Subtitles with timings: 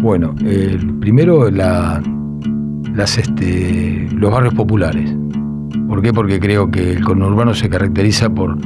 [0.00, 0.34] Bueno,
[1.00, 1.50] primero
[3.16, 5.14] este, los barrios populares.
[5.88, 6.12] ¿Por qué?
[6.12, 8.56] Porque creo que el conurbano se caracteriza por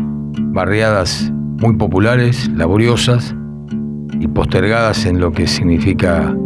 [0.53, 3.35] barriadas muy populares, laboriosas
[4.21, 6.37] y postergadas en lo que significa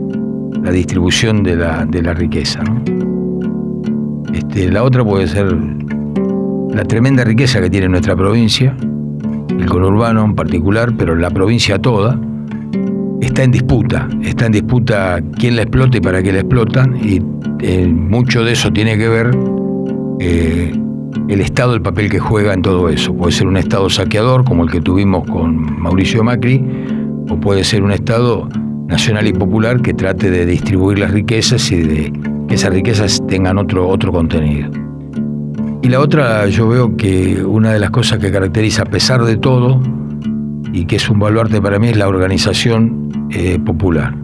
[0.63, 2.63] la distribución de la, de la riqueza.
[4.33, 5.57] Este, la otra puede ser
[6.75, 8.77] la tremenda riqueza que tiene nuestra provincia,
[9.49, 12.21] el conurbano en particular, pero la provincia toda,
[13.21, 14.09] está en disputa.
[14.23, 17.21] Está en disputa quién la explota y para qué la explotan, y
[17.61, 19.31] eh, mucho de eso tiene que ver
[20.21, 20.73] eh,
[21.29, 23.15] el Estado, el papel que juega en todo eso.
[23.15, 26.63] Puede ser un Estado saqueador, como el que tuvimos con Mauricio Macri,
[27.29, 28.49] o puede ser un Estado
[28.87, 32.13] nacional y popular que trate de distribuir las riquezas y de
[32.49, 34.71] que esas riquezas tengan otro, otro contenido.
[35.83, 39.37] Y la otra, yo veo que una de las cosas que caracteriza, a pesar de
[39.37, 39.81] todo,
[40.73, 44.15] y que es un baluarte para mí, es la organización eh, popular.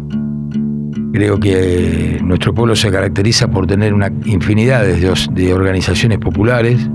[1.12, 6.88] Creo que nuestro pueblo se caracteriza por tener una infinidad de, organizaciones populares,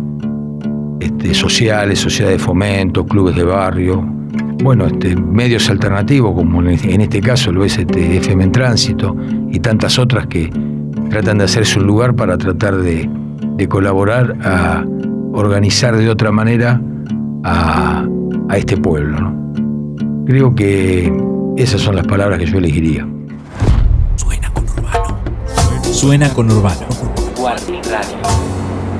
[1.00, 4.18] este, sociales, sociedades de fomento, clubes de barrio,
[4.64, 9.16] bueno, este, medios alternativos como en este caso lo es este FM en Tránsito
[9.52, 10.52] y tantas otras que
[11.10, 13.10] tratan de hacerse un lugar para tratar de,
[13.70, 14.86] colaborar a
[15.34, 16.82] organizar de otra manera
[17.44, 18.06] a,
[18.56, 19.34] este pueblo.
[20.26, 21.12] Creo que
[21.58, 23.08] esas son las palabras que yo elegiría.
[24.16, 25.20] Suena con Urbano.
[25.82, 26.88] Suena con Urbano.
[27.38, 28.18] Warning Radio.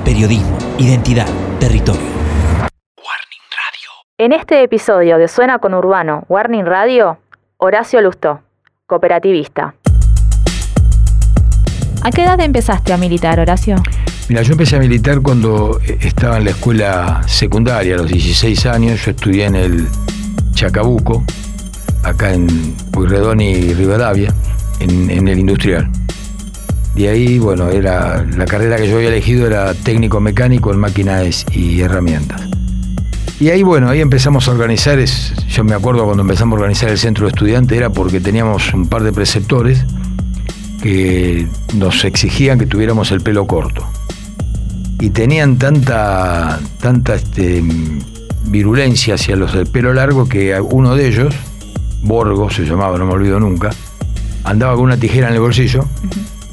[0.04, 1.26] Periodismo, identidad,
[1.60, 2.02] territorio.
[2.02, 3.90] Warning Radio.
[4.18, 7.18] En este episodio de Suena con Urbano, Warning Radio,
[7.58, 8.40] Horacio Lustó,
[8.86, 9.74] cooperativista.
[12.02, 13.76] ¿A qué edad empezaste a militar, Horacio?
[14.28, 19.04] Mira, yo empecé a militar cuando estaba en la escuela secundaria, a los 16 años.
[19.04, 19.88] Yo estudié en el
[20.54, 21.24] Chacabuco,
[22.02, 22.46] acá en
[22.90, 24.32] Puyredón y Rivadavia,
[24.80, 25.90] en, el industrial.
[26.94, 31.46] Y ahí, bueno, era la carrera que yo había elegido era técnico mecánico en máquinas
[31.52, 32.42] y herramientas.
[33.40, 36.88] Y ahí, bueno, ahí empezamos a organizar, es, yo me acuerdo cuando empezamos a organizar
[36.88, 39.84] el centro de estudiantes, era porque teníamos un par de preceptores
[40.82, 43.86] que nos exigían que tuviéramos el pelo corto.
[45.00, 47.62] Y tenían tanta, tanta este,
[48.46, 51.34] virulencia hacia los del pelo largo que uno de ellos,
[52.02, 53.70] Borgo se llamaba, no me olvido nunca,
[54.44, 55.84] andaba con una tijera en el bolsillo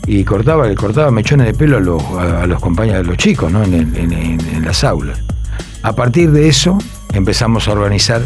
[0.07, 3.63] y cortaba, cortaba mechones de pelo a los, a, los compañeros, de los chicos, ¿no?
[3.63, 5.19] En, las aulas.
[5.83, 6.77] A partir de eso
[7.13, 8.21] empezamos a organizar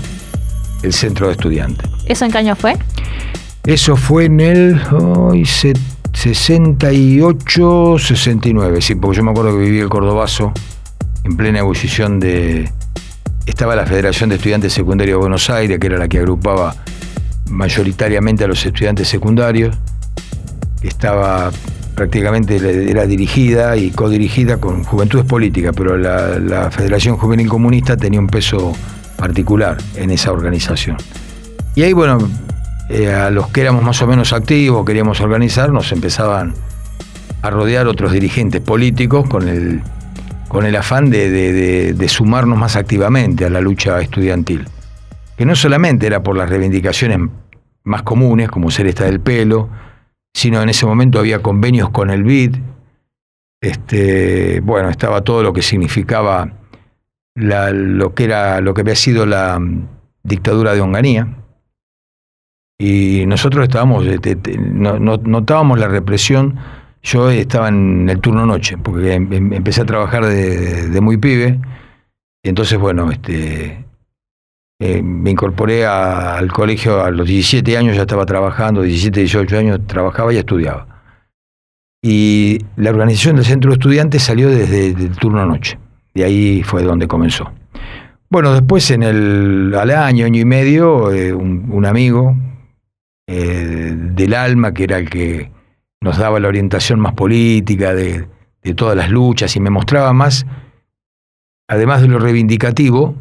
[0.83, 1.89] el centro de estudiantes.
[2.05, 2.77] ¿Eso en qué año fue?
[3.65, 4.81] Eso fue en el
[6.13, 10.53] 68, 69, sí, porque yo me acuerdo que viví el Cordobazo
[11.23, 12.71] en plena ebullición de,
[13.45, 16.75] estaba la Federación de Estudiantes Secundarios de Buenos Aires, que era la que agrupaba
[17.49, 19.75] mayoritariamente a los estudiantes secundarios.
[20.81, 21.51] Estaba
[21.95, 22.57] prácticamente,
[22.89, 28.73] era dirigida y codirigida con Juventudes Políticas, pero la, Federación Juvenil Comunista tenía un peso
[29.17, 30.97] particular en esa organización.
[31.75, 32.17] Y ahí, bueno,
[32.89, 36.53] eh, a los que éramos más o menos activos, queríamos organizar, nos empezaban
[37.41, 39.81] a rodear otros dirigentes políticos con el
[40.49, 44.65] con el afán de, sumarnos más activamente a la lucha estudiantil.
[45.39, 47.17] Que no solamente era por las reivindicaciones
[47.83, 49.69] más comunes, como ser esta del pelo,
[50.33, 52.57] sino en ese momento había convenios con el BID,
[53.61, 56.51] este, bueno, estaba todo lo que significaba
[57.35, 59.87] lo que era lo que había sido la mm,
[60.23, 61.27] dictadura de Onganía.
[62.77, 66.59] Y nosotros estábamos, este, notábamos la represión
[67.01, 71.59] yo estaba en el turno noche, porque em, em, empecé a trabajar de, muy pibe.
[72.43, 73.85] Y entonces, bueno, este,
[74.79, 79.79] eh, me incorporé al colegio a los 17 años, ya estaba trabajando, 17, 18 años
[79.87, 80.87] trabajaba y estudiaba.
[82.01, 85.77] Y la organización del centro de salió desde el turno noche.
[86.13, 87.51] Y ahí fue donde comenzó.
[88.29, 92.37] Bueno, después en el, al año, año y medio, eh, un, amigo
[93.27, 95.51] eh, del alma, que era el que
[95.99, 98.27] nos daba la orientación más política de,
[98.75, 100.45] todas las luchas y me mostraba más,
[101.67, 103.15] además de lo reivindicativo,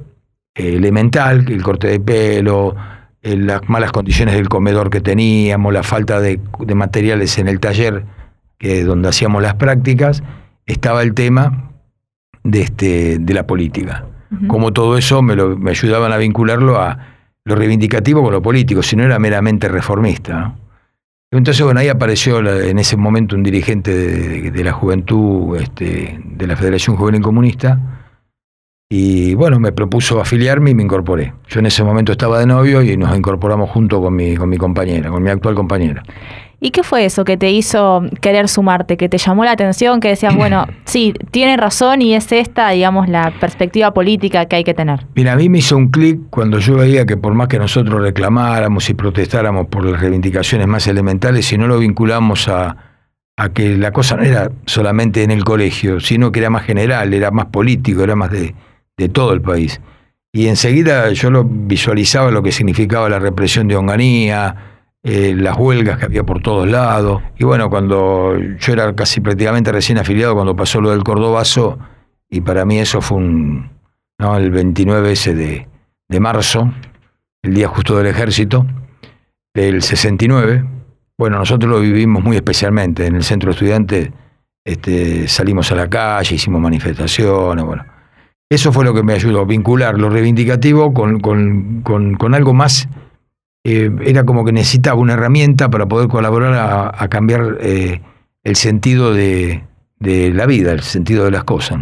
[0.58, 2.74] elemental, el corte de pelo,
[3.22, 6.40] eh, las malas condiciones del comedor que teníamos, la falta de,
[6.74, 8.04] materiales en el taller
[8.58, 10.22] que, donde hacíamos las prácticas,
[10.66, 11.70] estaba el tema
[12.44, 14.04] de, este, de la política.
[14.46, 16.98] Como todo eso me, lo, me ayudaban a vincularlo a
[17.44, 20.54] lo reivindicativo con lo político, si no era meramente reformista.
[21.30, 26.56] Entonces, bueno, ahí apareció en ese momento un dirigente de, la juventud este, de la
[26.56, 27.80] Federación Juvenil Comunista
[28.90, 31.34] y bueno, me propuso afiliarme y me incorporé.
[31.48, 34.56] Yo en ese momento estaba de novio y nos incorporamos junto con mi, con mi
[34.56, 36.02] compañera, con mi actual compañera.
[36.60, 40.08] ¿Y qué fue eso que te hizo querer sumarte, que te llamó la atención, que
[40.08, 44.72] decías, bueno, sí, tiene razón y es esta, digamos, la perspectiva política que hay que
[44.72, 45.06] tener?
[45.14, 48.00] Mira, a mí me hizo un clic cuando yo veía que por más que nosotros
[48.00, 52.76] reclamáramos y protestáramos por las reivindicaciones más elementales, si no lo vinculamos a,
[53.36, 57.12] a que la cosa no era solamente en el colegio, sino que era más general,
[57.12, 58.54] era más político, era más de,
[58.98, 59.80] de todo el país.
[60.32, 64.68] Y enseguida yo lo visualizaba lo que significaba la represión de Onganía,
[65.02, 67.22] eh, las huelgas que había por todos lados.
[67.38, 71.78] Y bueno, cuando yo era casi prácticamente recién afiliado, cuando pasó lo del Cordobazo,
[72.28, 73.70] y para mí eso fue un,
[74.18, 74.36] ¿no?
[74.36, 75.66] el 29 ese de,
[76.08, 76.70] de marzo,
[77.42, 78.66] el día justo del ejército,
[79.54, 80.64] del 69.
[81.16, 83.06] Bueno, nosotros lo vivimos muy especialmente.
[83.06, 84.10] En el centro de estudiantes
[84.64, 87.97] este, salimos a la calle, hicimos manifestaciones, bueno.
[88.50, 92.88] Eso fue lo que me ayudó, vincular lo reivindicativo con, con, con, con algo más
[93.64, 96.54] eh, era como que necesitaba una herramienta para poder colaborar
[96.96, 98.00] a, cambiar eh,
[98.42, 99.62] el sentido de,
[100.00, 101.78] la vida, el sentido de las cosas.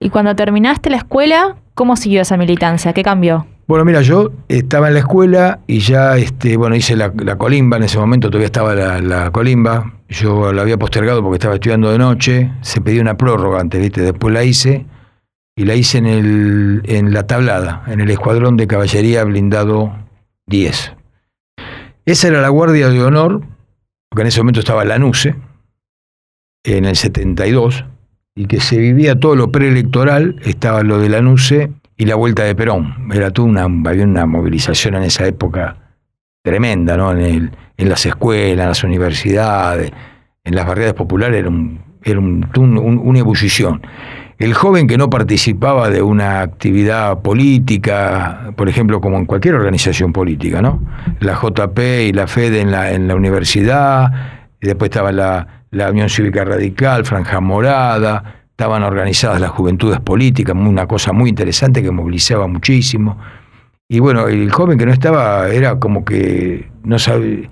[0.00, 2.92] Y cuando terminaste la escuela, ¿cómo siguió esa militancia?
[2.92, 3.46] ¿Qué cambió?
[3.66, 7.84] Bueno, mira, yo estaba en la escuela y ya, este, bueno, hice la, colimba, en
[7.84, 12.52] ese momento todavía estaba la, colimba, yo la había postergado porque estaba estudiando de noche,
[12.60, 14.02] se pedía una prórroga antes, ¿viste?
[14.02, 14.84] Después la hice
[15.56, 19.96] y la hice en, el, en la tablada, en el escuadrón de caballería blindado
[20.46, 20.92] 10.
[22.06, 23.42] Esa era la guardia de honor,
[24.08, 25.36] porque en ese momento estaba la NUCE,
[26.64, 27.84] en el 72,
[28.34, 32.42] y que se vivía todo lo preelectoral, estaba lo de la NUCE y la vuelta
[32.42, 33.08] de Perón.
[33.12, 35.76] Era tú una, había una movilización en esa época
[36.42, 37.12] tremenda, ¿no?
[37.12, 39.92] En, el, en las escuelas, en las universidades,
[40.42, 43.80] en las barriadas populares, era, un, era una ebullición.
[44.38, 50.12] El joven que no participaba de una actividad política, por ejemplo, como en cualquier organización
[50.12, 50.82] política, ¿no?
[51.20, 54.12] La JP y la FED en la, en la universidad,
[54.60, 55.46] y después estaba la,
[55.90, 61.90] Unión Cívica Radical, Franja Morada, estaban organizadas las juventudes políticas, una cosa muy interesante que
[61.90, 63.18] movilizaba muchísimo.
[63.88, 67.48] Y bueno, el joven que no estaba era como que no sabía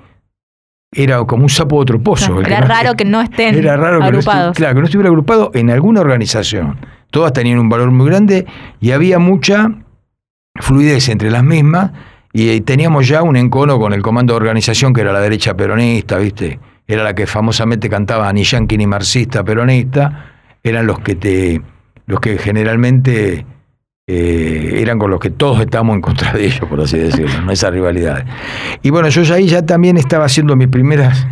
[0.92, 2.40] era como un sapo de otro pozo.
[2.40, 4.54] era raro que no estén era raro agrupados.
[4.54, 6.78] Que claro, que no estuviera agrupado en alguna organización.
[7.10, 8.46] Todas tenían un valor muy grande
[8.80, 9.70] y había mucha
[10.60, 11.92] fluidez entre las mismas
[12.32, 16.18] y teníamos ya un encono con el comando de organización que era la derecha peronista,
[16.18, 16.60] ¿viste?
[16.86, 21.62] Era la que famosamente cantaba ni yanqui ni marxista peronista, eran los que te
[22.06, 23.46] los que generalmente
[24.08, 27.52] eh, eran con los que todos estábamos en contra de ellos, por así decirlo, ¿no?
[27.52, 28.26] esa rivalidad.
[28.82, 31.26] Y bueno, yo ya ahí ya también estaba haciendo mis primeras,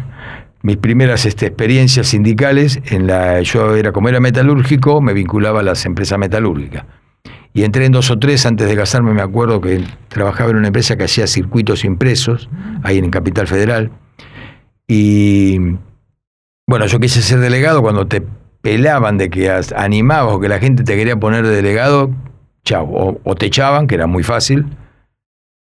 [0.63, 2.81] mis primeras este, experiencias sindicales.
[2.87, 6.85] En la, yo era como era metalúrgico, me vinculaba a las empresas metalúrgicas.
[7.53, 10.69] Y entré en dos o tres antes de casarme, me acuerdo que trabajaba en una
[10.69, 12.49] empresa que hacía circuitos impresos,
[12.85, 13.91] ahí en Capital Federal.
[14.87, 15.59] Y
[16.69, 18.23] bueno, yo quise ser delegado cuando te
[18.63, 22.11] pelaban de que animabas o que la gente te quería poner de delegado,
[22.65, 24.67] chao, o, te echaban, que era muy fácil,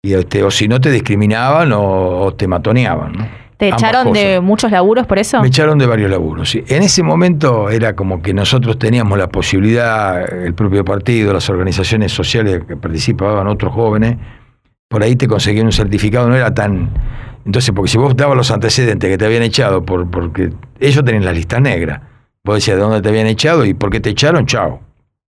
[0.02, 3.42] y este, o si no te discriminaban o, te matoneaban.
[3.56, 5.40] ¿Te echaron de muchos laburos por eso?
[5.40, 6.64] Me echaron de varios laburos, sí.
[6.66, 12.10] En ese momento era como que nosotros teníamos la posibilidad, el propio partido, las organizaciones
[12.10, 14.16] sociales que participaban, otros jóvenes,
[14.88, 16.90] por ahí te conseguían un certificado, no era tan...
[17.46, 21.24] Entonces, porque si vos dabas los antecedentes que te habían echado, por, porque ellos tenían
[21.24, 22.02] la lista negra,
[22.44, 24.80] vos decías de dónde te habían echado y por qué te echaron, chao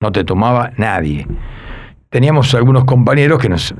[0.01, 1.27] no te tomaba nadie.
[2.09, 3.73] Teníamos algunos compañeros que nos,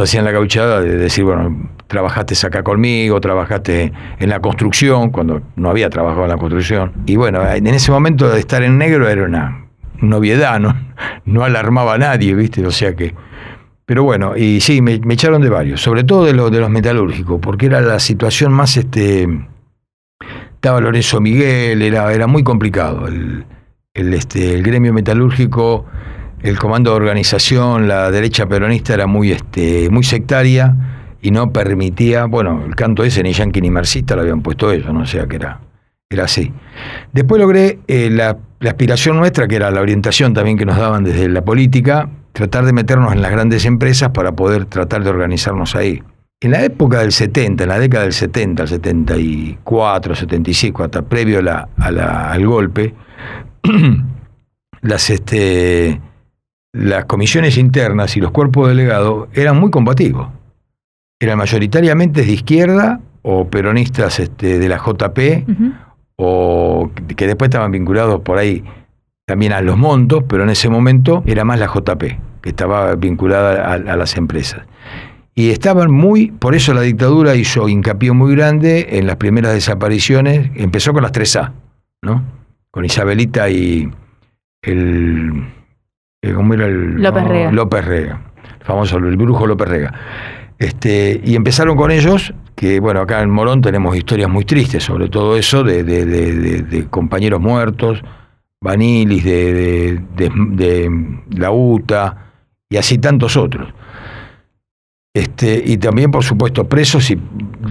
[0.00, 5.68] hacían la cauchada de decir, bueno, trabajaste acá conmigo, trabajaste en la construcción, cuando no
[5.68, 6.92] había trabajado en la construcción.
[7.06, 9.66] Y bueno, en ese momento de estar en negro era una
[10.00, 10.74] novedad, ¿no?
[11.26, 12.64] No alarmaba a nadie, ¿viste?
[12.64, 13.14] O sea que...
[13.84, 17.38] Pero bueno, y sí, me, echaron de varios, sobre todo de, lo, de los metalúrgicos,
[17.42, 19.28] porque era la situación más, este,
[20.54, 23.06] estaba Lorenzo Miguel, era, era muy complicado.
[23.08, 23.44] El,
[23.94, 25.86] el, este, el gremio metalúrgico,
[26.42, 30.74] el comando de organización, la derecha peronista era muy, este, muy sectaria
[31.22, 34.92] y no permitía, bueno, el canto ese ni yanqui ni marxista lo habían puesto ellos,
[34.92, 35.60] no o sea que era,
[36.10, 36.52] era así.
[37.12, 41.04] Después logré eh, la, la aspiración nuestra, que era la orientación también que nos daban
[41.04, 45.76] desde la política, tratar de meternos en las grandes empresas para poder tratar de organizarnos
[45.76, 46.02] ahí.
[46.40, 51.40] En la época del 70, en la década del 70, el 74, 75, hasta previo
[51.40, 52.92] la, al golpe,
[54.82, 56.00] las, este,
[56.72, 60.28] las comisiones internas y los cuerpos delegados eran muy combativos.
[61.20, 65.18] Eran mayoritariamente de izquierda o peronistas este, de la JP
[66.16, 68.62] o que después estaban vinculados por ahí
[69.26, 72.02] también a los montos, pero en ese momento era más la JP,
[72.42, 74.66] que estaba vinculada a, las empresas.
[75.34, 80.50] Y estaban muy, por eso la dictadura hizo hincapié muy grande en las primeras desapariciones,
[80.54, 81.52] empezó con las 3A,
[82.02, 82.22] ¿no?
[82.74, 83.88] Con Isabelita y
[84.62, 85.44] el...
[86.22, 87.00] eh, ¿Cómo era el...?
[87.00, 87.52] López no, Rega.
[87.52, 88.20] López Rega,
[88.58, 89.94] el famoso, el brujo López Rega.
[90.58, 95.08] Este, y empezaron con ellos, que bueno, acá en Morón tenemos historias muy tristes sobre
[95.08, 98.02] todo eso, de, de- de- de- de compañeros muertos,
[98.60, 102.32] Vanilis, de, de, de- de la UTA,
[102.68, 103.72] y así tantos otros.
[105.14, 107.20] Este, y también, por supuesto, presos, y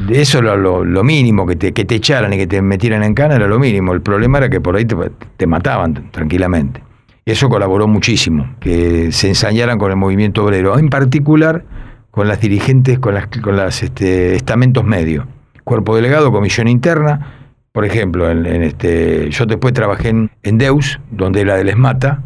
[0.09, 3.35] eso era lo, mínimo, que te, que te echaran y que te metieran en cana
[3.35, 3.91] era lo mínimo.
[3.91, 4.95] El problema era que por ahí te,
[5.35, 6.81] te mataban tranquilamente.
[7.25, 11.65] Y eso colaboró muchísimo, que se ensañaran con el movimiento obrero, en particular
[12.11, 15.25] con las dirigentes, con las, con las este, estamentos medios.
[15.65, 17.39] Cuerpo delegado, comisión interna.
[17.73, 22.21] Por ejemplo, en, este, yo después trabajé en, en Deus, donde era del ESMATA,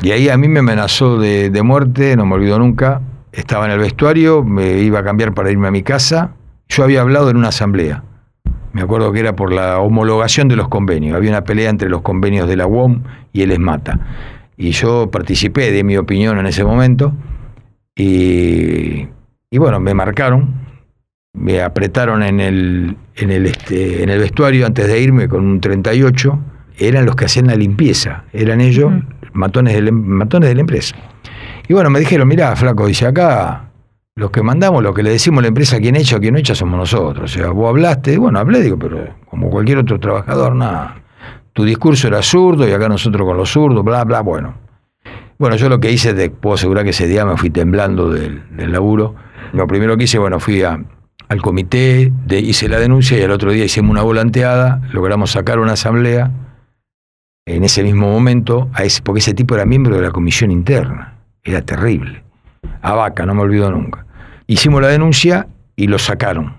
[0.00, 3.02] y ahí a mí me amenazó de, de muerte, no me olvido nunca.
[3.32, 6.34] Estaba en el vestuario, me iba a cambiar para irme a mi casa.
[6.68, 8.04] Yo había hablado en una asamblea.
[8.72, 11.16] Me acuerdo que era por la homologación de los convenios.
[11.16, 13.98] Había una pelea entre los convenios de la UOM y el ESMATA.
[14.56, 17.14] Y yo participé de mi opinión en ese momento.
[17.94, 19.08] Y,
[19.50, 20.54] y bueno, me marcaron,
[21.32, 25.60] me apretaron en el, en, el, este, en el vestuario antes de irme con un
[25.60, 26.38] 38.
[26.78, 28.24] Eran los que hacían la limpieza.
[28.32, 28.92] Eran ellos,
[29.32, 30.96] matones, de la, matones de la empresa.
[31.68, 33.70] Y bueno, me dijeron, mirá, flaco, dice acá,
[34.14, 36.40] los que mandamos, lo que le decimos a la empresa, quién echa o quién no
[36.40, 37.30] echa, somos nosotros.
[37.30, 40.96] O sea, vos hablaste, bueno, hablé, digo, pero como cualquier otro trabajador, nada.
[41.52, 44.54] Tu discurso era zurdo y acá nosotros con los zurdos, bla, bla, bueno.
[45.38, 48.42] Bueno, yo lo que hice, te puedo asegurar que ese día me fui temblando del,
[48.56, 49.14] del laburo.
[49.52, 50.78] Lo primero que hice, bueno, fui a-
[51.28, 55.72] al comité, hice la denuncia y al otro día hicimos una volanteada, logramos sacar una
[55.72, 56.30] asamblea
[57.46, 58.68] en ese mismo momento,
[59.02, 61.11] porque ese tipo era miembro de la comisión interna.
[61.44, 62.22] Era terrible.
[62.80, 64.06] A vaca, no me olvido nunca.
[64.46, 65.46] Hicimos la denuncia
[65.76, 66.54] y lo sacaron.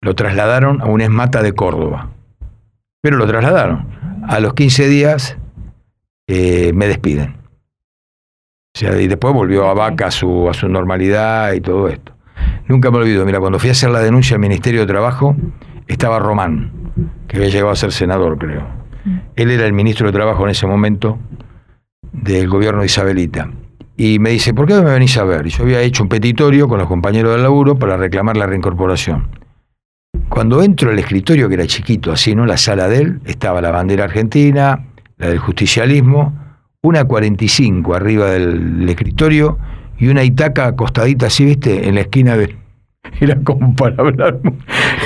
[0.00, 2.10] Lo trasladaron a un esmata de Córdoba.
[3.00, 3.88] Pero lo trasladaron.
[4.28, 5.36] A los 15 días
[6.26, 7.36] eh, me despiden.
[8.74, 12.12] O sea, y después volvió a vaca a su, a su normalidad y todo esto.
[12.68, 15.36] Nunca me olvido, mira, cuando fui a hacer la denuncia al Ministerio de Trabajo,
[15.86, 16.72] estaba Román,
[17.28, 18.66] que había llegado a ser senador, creo.
[19.36, 21.18] Él era el ministro de Trabajo en ese momento
[22.12, 23.50] del gobierno de Isabelita.
[23.96, 25.46] Y me dice, ¿por qué me venís a ver?
[25.46, 29.28] Y yo había hecho un petitorio con los compañeros del laburo para reclamar la reincorporación.
[30.28, 32.46] Cuando entro al escritorio, que era chiquito, así, ¿no?
[32.46, 34.86] La sala de él, estaba la bandera argentina,
[35.18, 36.34] la del justicialismo,
[36.82, 39.58] una 45 arriba del, del escritorio
[39.98, 41.88] y una itaca acostadita así, ¿viste?
[41.88, 42.56] En la esquina de...
[43.20, 44.38] Era como para hablar,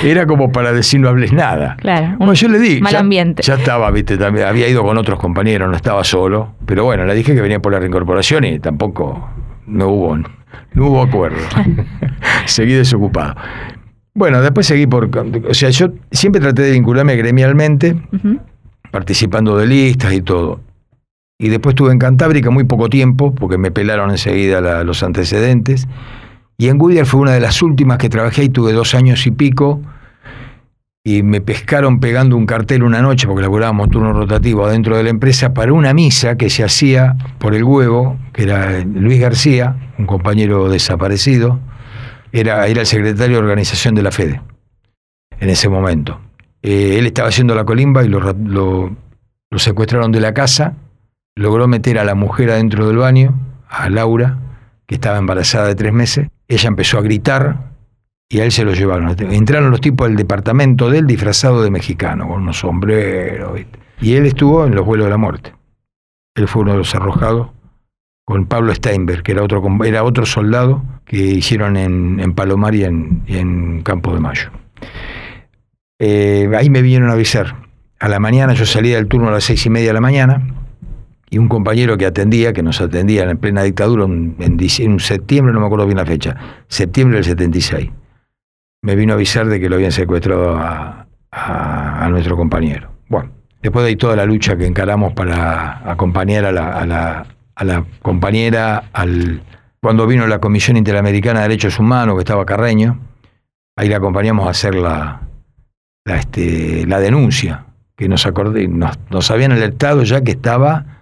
[0.04, 1.76] era como para decir no hables nada.
[1.78, 2.08] Claro.
[2.12, 2.80] un Bueno, yo le di.
[2.80, 3.42] mal ya, ambiente.
[3.42, 6.54] Ya estaba, viste, también, había ido con otros compañeros, no estaba solo.
[6.66, 9.30] Pero bueno, le dije que venía por la reincorporación y tampoco
[9.66, 11.38] no hubo, no hubo acuerdo.
[12.44, 13.34] seguí desocupado.
[14.14, 15.08] Bueno, después seguí por.
[15.48, 17.96] O sea, yo siempre traté de vincularme gremialmente,
[18.90, 20.60] participando de listas y todo.
[21.38, 25.86] Y después estuve en Cantábrica muy poco tiempo, porque me pelaron enseguida la- los antecedentes.
[26.58, 29.30] Y en Goodyear fue una de las últimas que trabajé y tuve dos años y
[29.30, 29.80] pico.
[31.04, 35.10] Y me pescaron pegando un cartel una noche, porque laburábamos turno rotativo adentro de la
[35.10, 40.06] empresa, para una misa que se hacía por el huevo, que era Luis García, un
[40.06, 41.60] compañero desaparecido.
[42.32, 44.40] Era, era el secretario de organización de la FEDE
[45.38, 46.20] en ese momento.
[46.62, 48.96] Eh, él estaba haciendo la colimba y lo, ra- lo-
[49.50, 50.74] lo secuestraron de la casa.
[51.36, 54.38] Logró meter a la mujer adentro del baño, a Laura,
[54.86, 56.28] que estaba embarazada de tres meses.
[56.48, 57.72] Ella empezó a gritar
[58.28, 59.14] y a él se lo llevaron.
[59.32, 63.60] Entraron los tipos del departamento de él disfrazados de mexicano, con unos sombreros.
[64.00, 65.54] Y él estuvo en los vuelos de la muerte.
[66.34, 67.50] Él fue uno de los arrojados
[68.24, 72.84] con Pablo Steinberg, que era otro, era otro soldado que hicieron en, en Palomar y
[72.84, 74.50] en, en Campo de Mayo.
[75.98, 77.64] Eh, ahí me vinieron a avisar.
[77.98, 80.65] A la mañana yo salía del turno a las seis y media de la mañana
[81.28, 85.60] y un compañero que atendía, que nos atendía en plena dictadura, en, en septiembre, no
[85.60, 86.36] me acuerdo bien la fecha,
[86.68, 87.90] septiembre del 76,
[88.82, 91.02] me vino a avisar de que lo habían secuestrado a,
[92.08, 92.88] nuestro compañero.
[93.08, 93.30] Bueno,
[93.60, 99.42] después de ahí toda la lucha que encaramos para acompañar a la, compañera, al,
[99.82, 103.00] cuando vino la Comisión Interamericana de Derechos Humanos, que estaba Carreño,
[103.76, 105.20] ahí la acompañamos a hacer la,
[106.04, 107.66] la, este, denuncia,
[107.96, 110.95] que nos acordé, nos, nos habían alertado ya que estaba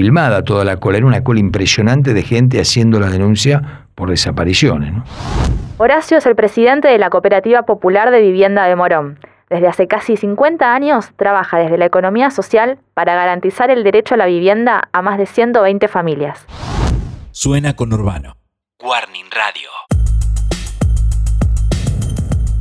[0.00, 4.92] filmada toda la cola, era una cola impresionante de gente haciendo la denuncia por desapariciones.
[4.92, 5.04] ¿no?
[5.78, 9.18] Horacio es el presidente de la Cooperativa Popular de Vivienda de Morón.
[9.48, 14.18] Desde hace casi 50 años trabaja desde la economía social para garantizar el derecho a
[14.18, 16.46] la vivienda a más de 120 familias.
[17.32, 18.36] Suena con Urbano.
[18.80, 19.70] Warning Radio.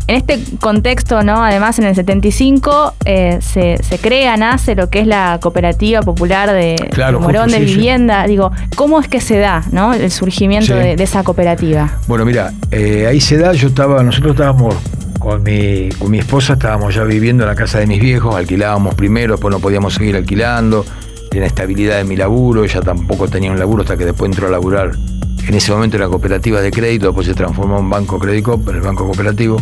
[0.09, 1.43] En este contexto, ¿no?
[1.43, 6.77] Además, en el 75 eh, se, crea, nace lo que es la cooperativa popular de,
[7.21, 8.25] Morón de Vivienda.
[8.25, 9.93] Digo, ¿cómo es que se da, ¿no?
[9.93, 11.99] El surgimiento de, esa cooperativa.
[12.07, 14.73] Bueno, mira, eh, ahí se da, yo estaba, nosotros estábamos
[15.19, 18.95] con mi, con mi esposa, estábamos ya viviendo en la casa de mis viejos, alquilábamos
[18.95, 20.87] primero, después no podíamos seguir alquilando,
[21.31, 24.49] la estabilidad de mi laburo, ella tampoco tenía un laburo hasta que después entró a
[24.49, 24.89] laburar.
[25.47, 28.81] En ese momento era cooperativa de crédito, después se transformó en Banco Credicop, en el
[28.81, 29.57] Banco Cooperativo.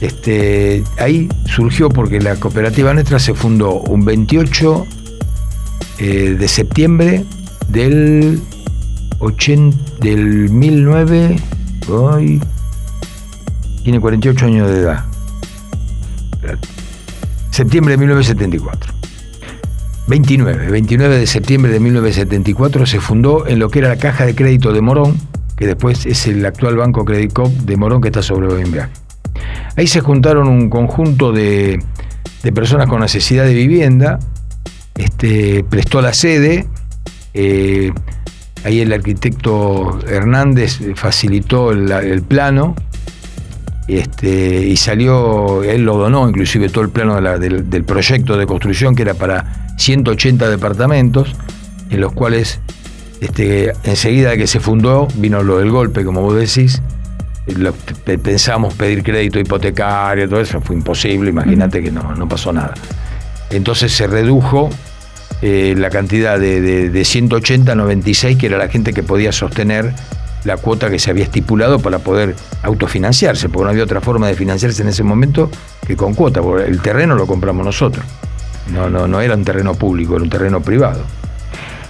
[0.00, 4.86] Este, ahí surgió porque la cooperativa nuestra se fundó un 28
[5.98, 7.24] eh, de septiembre
[7.68, 8.40] del,
[9.18, 11.36] 80, del 19...
[11.88, 12.42] Hoy,
[13.84, 15.04] tiene 48 años de edad.
[17.52, 18.92] Septiembre de 1974.
[20.08, 24.34] 29, 29 de septiembre de 1974 se fundó en lo que era la Caja de
[24.34, 25.16] Crédito de Morón,
[25.56, 29.05] que después es el actual Banco Credit Cop de Morón que está sobre Boimbeaje.
[29.76, 31.82] Ahí se juntaron un conjunto de,
[32.54, 34.18] personas con necesidad de vivienda,
[34.94, 36.66] este, prestó la sede,
[37.34, 37.92] eh,
[38.64, 42.74] ahí el arquitecto Hernández facilitó el, plano
[43.86, 49.02] este, y salió, él lo donó inclusive todo el plano del, proyecto de construcción que
[49.02, 51.34] era para 180 departamentos,
[51.90, 52.60] en los cuales
[53.20, 56.80] este, enseguida que se fundó vino lo del golpe, como vos decís,
[58.22, 62.74] pensamos pedir crédito hipotecario, todo eso fue imposible, imagínate que no, pasó nada.
[63.50, 64.70] Entonces se redujo
[65.42, 69.94] eh, la cantidad de, de, 180 a 96, que era la gente que podía sostener
[70.44, 74.34] la cuota que se había estipulado para poder autofinanciarse, porque no había otra forma de
[74.34, 75.50] financiarse en ese momento
[75.86, 78.04] que con cuota, porque el terreno lo compramos nosotros.
[78.72, 81.04] No, no, no era un terreno público, era un terreno privado.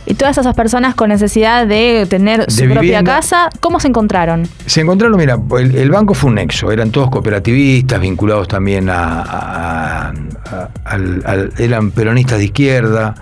[0.07, 4.49] Y todas esas personas con necesidad de tener su propia casa, ¿cómo se encontraron?
[4.67, 10.13] Se encontraron, mira, el, banco fue un nexo, eran todos cooperativistas, vinculados también a,
[11.59, 13.15] eran peronistas de izquierda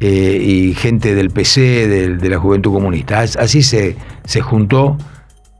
[0.00, 3.20] eh, y gente del PC, de, la Juventud Comunista.
[3.20, 4.96] Así se, se juntó.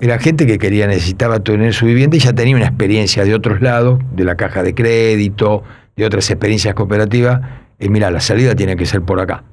[0.00, 3.60] Era gente que quería, necesitaba tener su vivienda y ya tenía una experiencia de otros
[3.60, 5.62] lados, de la caja de crédito,
[5.94, 7.42] de otras experiencias cooperativas.
[7.78, 9.44] Y mira, la salida tiene que ser por acá.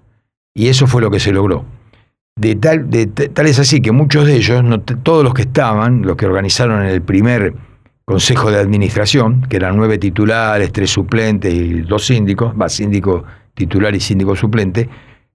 [0.54, 1.66] Y eso fue lo que se logró.
[2.36, 6.16] De tal, de, es así que muchos de ellos, no, todos los que estaban, los
[6.16, 7.54] que organizaron el primer
[8.06, 13.94] consejo de administración, que eran nueve titulares, tres suplentes y dos síndicos, va, síndico titular
[13.96, 14.90] y síndico suplente,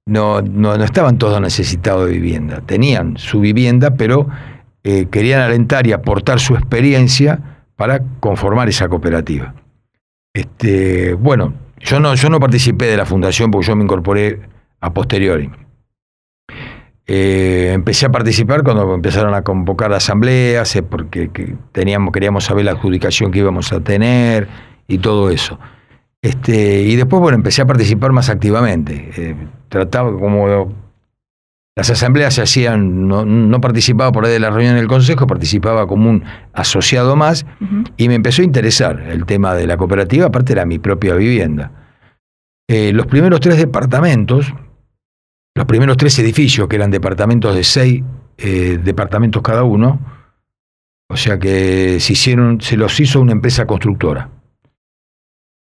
[0.07, 2.61] no, no, estaban todos necesitados de vivienda.
[2.65, 4.29] Tenían su vivienda, pero
[4.85, 9.55] eh, querían alentar y aportar su experiencia para conformar esa cooperativa.
[10.33, 14.41] Este, bueno, yo no, yo no participé de la fundación porque yo me incorporé
[14.81, 15.51] a posteriori.
[17.09, 21.31] Eh, empecé a participar cuando empezaron a convocar asambleas, eh, porque
[21.71, 24.49] teníamos, queríamos saber la adjudicación que íbamos a tener
[24.89, 25.59] y todo eso.
[26.21, 29.11] Este, y después, bueno, empecé a participar más activamente.
[29.17, 29.37] Eh,
[29.69, 30.75] trataba como
[31.77, 36.11] las asambleas se hacían, no, participaba por ahí de la reunión del consejo, participaba como
[36.11, 37.45] un asociado más,
[37.99, 41.71] y me empezó a interesar el tema de la cooperativa, aparte era mi propia vivienda.
[42.67, 44.55] los primeros tres departamentos,
[45.57, 48.03] los primeros tres edificios, que eran departamentos de seis
[48.37, 49.99] eh, departamentos cada uno,
[51.09, 54.29] o sea que se, hicieron, se los hizo una empresa constructora.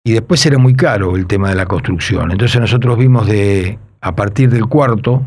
[0.05, 2.31] Y después era muy caro el tema de la construcción.
[2.31, 5.24] Entonces nosotros vimos de, a partir del cuarto,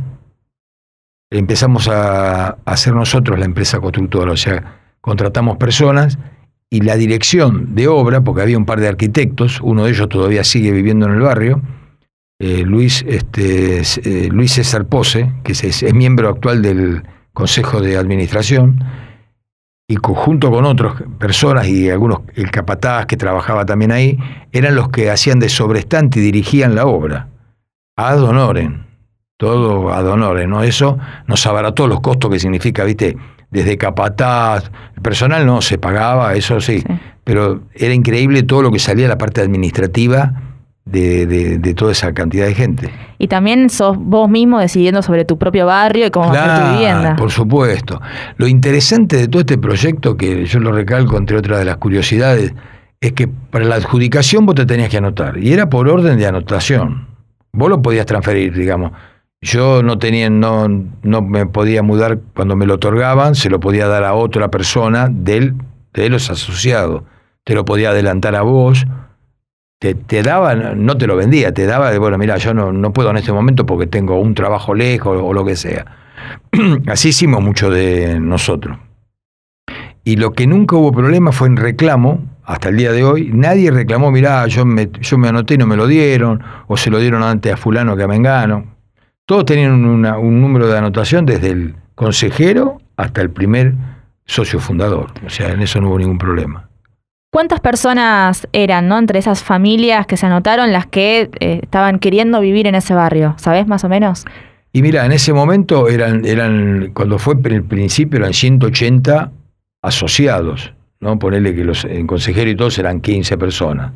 [1.29, 6.17] empezamos a, a hacer nosotros la empresa constructora, o sea, contratamos personas
[6.69, 10.45] y la dirección de obra, porque había un par de arquitectos, uno de ellos todavía
[10.45, 11.61] sigue viviendo en el barrio,
[12.39, 18.83] eh, Luis, este, eh, Luis César Pose, que es, miembro actual del Consejo de Administración,
[19.87, 24.17] y junto con otras personas y algunos, el capataz que trabajaba también ahí,
[24.51, 27.29] eran los que hacían de sobrestante y dirigían la obra.
[27.95, 28.85] Ad honorem,
[29.37, 30.63] todo ad honorem, ¿no?
[30.63, 33.17] Eso nos abarató los costos que significa, ¿viste?
[33.51, 36.83] Desde capataz, el personal no se pagaba, eso sí,
[37.23, 40.52] pero era increíble todo lo que salía de la parte administrativa
[40.85, 42.89] de, toda esa cantidad de gente.
[43.17, 47.15] Y también sos vos mismo decidiendo sobre tu propio barrio y cómo claro, tu vivienda.
[47.15, 48.01] Por supuesto.
[48.37, 52.53] Lo interesante de todo este proyecto, que yo lo recalco entre otras de las curiosidades,
[52.99, 55.37] es que para la adjudicación vos te tenías que anotar.
[55.37, 57.07] Y era por orden de anotación.
[57.53, 58.91] Vos lo podías transferir, digamos.
[59.41, 60.67] Yo no tenía, no,
[61.01, 65.09] no me podía mudar cuando me lo otorgaban, se lo podía dar a otra persona
[65.11, 65.55] del,
[65.93, 67.03] de los asociados.
[67.43, 68.85] Te lo podía adelantar a vos
[69.83, 73.09] te, daba, no te lo vendía, te daba de, bueno, mira, yo no, no puedo
[73.09, 75.85] en este momento porque tengo un trabajo lejos o, lo que sea.
[76.87, 78.77] Así hicimos mucho de nosotros.
[80.05, 83.71] Y lo que nunca hubo problema fue en reclamo, hasta el día de hoy, nadie
[83.71, 86.99] reclamó, mirá, yo me, yo me anoté y no me lo dieron, o se lo
[86.99, 88.75] dieron antes a fulano que a Mengano.
[89.25, 93.73] Todos tenían un número de anotación desde el consejero hasta el primer
[94.25, 95.11] socio fundador.
[95.25, 96.69] O sea, en eso no hubo ningún problema.
[97.33, 98.99] ¿Cuántas personas eran, ¿no?
[98.99, 103.33] Entre esas familias que se anotaron las que eh, estaban queriendo vivir en ese barrio?
[103.39, 104.25] ¿Sabés más o menos?
[104.71, 109.31] Y mira, en ese momento eran, eran cuando fue el principio, eran 180
[109.81, 111.17] asociados, ¿no?
[111.17, 113.93] Ponerle que los en consejero y todos eran 15 personas.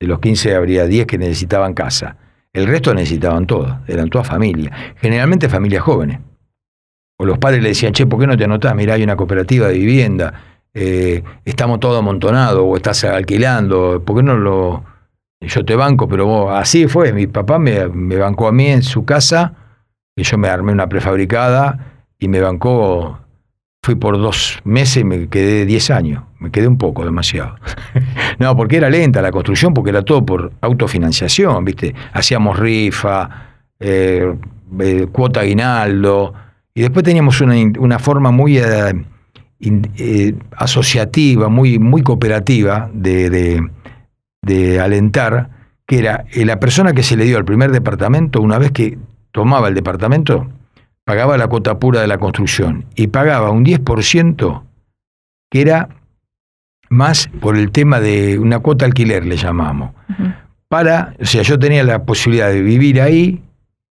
[0.00, 2.16] De los 15 habría 10 que necesitaban casa.
[2.52, 4.76] El resto necesitaban todo, eran todas familias.
[4.96, 6.18] Generalmente familias jóvenes.
[7.18, 8.74] O los padres le decían, che, ¿por qué no te anotás?
[8.74, 14.22] Mirá, hay una cooperativa de vivienda, eh, estamos todos amontonados, o estás alquilando, ¿por qué
[14.22, 14.84] no lo...?
[15.42, 19.06] Yo te banco, pero vos, así fue, mi papá me, bancó a mí en su
[19.06, 19.54] casa,
[20.14, 23.18] y yo me armé una prefabricada, y me bancó,
[23.82, 27.56] fui por dos meses y me quedé diez años, me quedé un poco, demasiado.
[28.38, 31.94] no, porque era lenta la construcción, porque era todo por autofinanciación, ¿viste?
[32.12, 34.34] Hacíamos rifa, eh,
[34.78, 36.34] eh, cuota aguinaldo,
[36.74, 39.04] y después teníamos una, forma muy eh,
[39.62, 43.60] eh, asociativa, muy, muy cooperativa de,
[44.82, 45.50] alentar,
[45.86, 48.96] que era eh, la persona que se le dio al primer departamento, una vez que
[49.32, 50.48] tomaba el departamento,
[51.04, 54.62] pagaba la cuota pura de la construcción y pagaba un 10%
[55.50, 55.90] que era
[56.88, 59.92] más por el tema de una cuota alquiler, le llamamos.
[60.68, 63.42] Para, o sea, yo tenía la posibilidad de vivir ahí,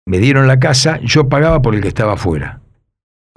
[0.06, 2.62] me dieron la casa, yo pagaba por el que estaba afuera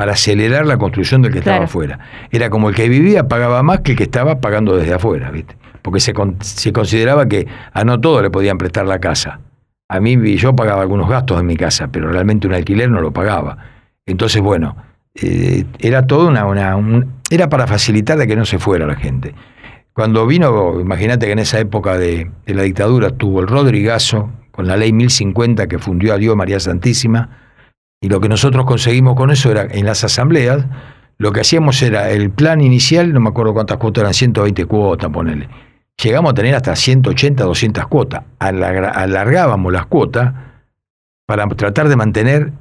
[0.01, 1.99] para acelerar la construcción del que estaba afuera.
[2.31, 5.59] Era como el que vivía pagaba más que el que estaba pagando desde afuera, ¿viste?
[5.83, 9.41] Porque se, se consideraba que a no todos le podían prestar la casa.
[9.91, 13.13] A mí yo pagaba algunos gastos en mi casa, pero realmente un alquiler no lo
[13.13, 13.59] pagaba.
[14.07, 14.75] Entonces, bueno,
[15.17, 19.35] eh, era todo una, una era para facilitar de que no se fuera la gente.
[19.93, 24.67] Cuando vino, imagínate que en esa época de, de la dictadura tuvo el Rodrigazo, con
[24.67, 27.50] la ley 1050 que fundió a Dios María Santísima,
[28.01, 30.65] y lo que nosotros conseguimos con eso era, en las asambleas,
[31.19, 35.11] lo que hacíamos era el plan inicial, no me acuerdo cuántas cuotas eran, 120 cuotas,
[35.11, 35.49] ponele.
[36.03, 38.25] Llegamos a tener hasta 180, 200 cuotas.
[38.39, 40.33] Alargábamos las cuotas
[41.27, 42.53] para tratar de mantener,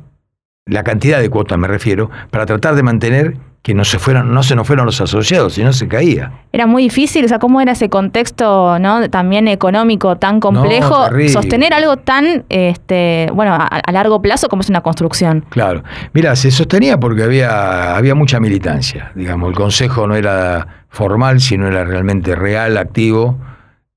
[0.65, 4.41] la cantidad de cuotas me refiero, para tratar de mantener que no se fueran, no
[4.41, 6.31] se nos fueran los asociados, sino se caía.
[6.53, 9.09] Era muy difícil, o sea, cómo era ese contexto, ¿no?
[9.09, 14.81] También económico tan complejo, sostener algo tan, este, bueno, a, largo plazo como es una
[14.81, 15.45] construcción.
[15.49, 21.41] Claro, mira, se sostenía porque había, había mucha militancia, digamos, el consejo no era formal,
[21.41, 23.37] sino era realmente real, activo.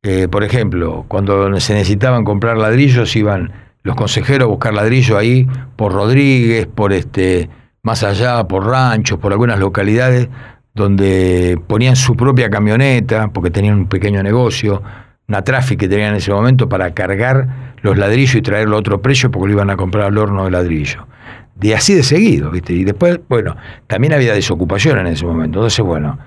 [0.03, 3.53] Eh, por ejemplo, cuando se necesitaban comprar ladrillos, iban
[3.85, 5.46] los consejeros a buscar ladrillos ahí
[5.77, 7.48] por Rodríguez, por este
[7.83, 10.29] más allá, por ranchos, por algunas localidades,
[10.75, 14.83] donde ponían su propia camioneta, porque tenían un pequeño negocio,
[15.29, 19.03] una tráfico que tenían en ese momento para cargar los ladrillos y traerlo a otro
[19.03, 21.07] precio porque lo iban a comprar al horno de ladrillo.
[21.57, 22.73] De así de seguido, ¿viste?
[22.73, 23.57] Y después, bueno,
[23.88, 25.59] también había desocupación en ese momento.
[25.59, 26.18] Entonces, bueno,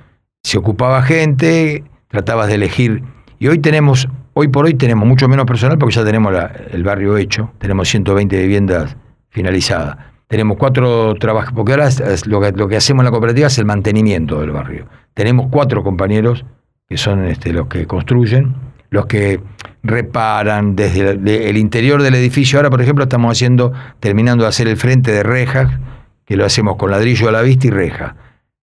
[0.43, 3.03] se ocupaba gente, tratabas de elegir.
[3.39, 6.33] Y hoy tenemos, hoy por hoy tenemos mucho menos personal porque ya tenemos
[6.71, 8.95] el barrio hecho, tenemos 120 viviendas
[9.29, 11.89] finalizadas tenemos cuatro trabajos, porque ahora
[12.25, 14.87] lo que, hacemos en la cooperativa es el mantenimiento del barrio.
[15.13, 16.45] Tenemos cuatro compañeros
[16.87, 18.55] que son este, los que construyen,
[18.89, 19.39] los que
[19.83, 21.11] reparan desde
[21.49, 22.57] el, interior del edificio.
[22.57, 25.79] Ahora, por ejemplo, estamos haciendo, terminando de hacer el frente de rejas,
[26.25, 28.15] que lo hacemos con ladrillo a la vista y reja.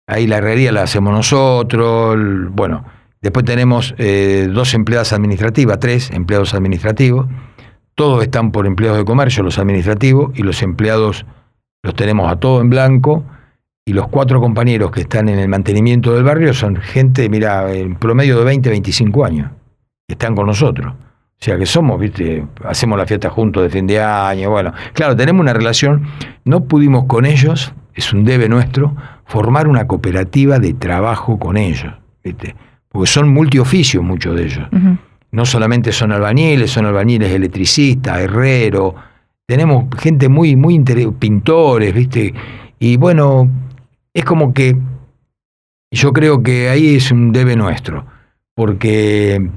[0.07, 2.17] Ahí la herrería la hacemos nosotros.
[2.51, 2.85] Bueno,
[3.23, 7.27] después tenemos eh, dos empleadas administrativas, tres empleados administrativos.
[7.95, 11.27] Todos están por empleados de comercio, los administrativos, y los empleados
[11.85, 13.25] los tenemos a todo en blanco
[13.85, 17.97] y los cuatro compañeros que están en el mantenimiento del barrio son gente, mira, en
[17.97, 19.51] promedio de 20, 25 años,
[20.09, 20.95] que están con nosotros.
[20.95, 25.15] O sea que somos, viste, hacemos la fiesta juntos de fin de año, bueno, claro,
[25.15, 26.07] tenemos una relación,
[26.47, 31.93] no pudimos con ellos, es un debe nuestro, formar una cooperativa de trabajo con ellos,
[32.23, 32.57] viste,
[32.89, 34.69] porque son multioficios muchos de ellos.
[35.33, 38.95] No solamente son albañiles, son albañiles electricistas, herreros,
[39.47, 40.83] tenemos gente muy, muy
[41.19, 42.35] pintores, ¿viste?
[42.79, 43.51] Y bueno,
[44.13, 44.77] es como que
[45.91, 48.07] yo creo que ahí es un debe nuestro,
[48.55, 49.51] porque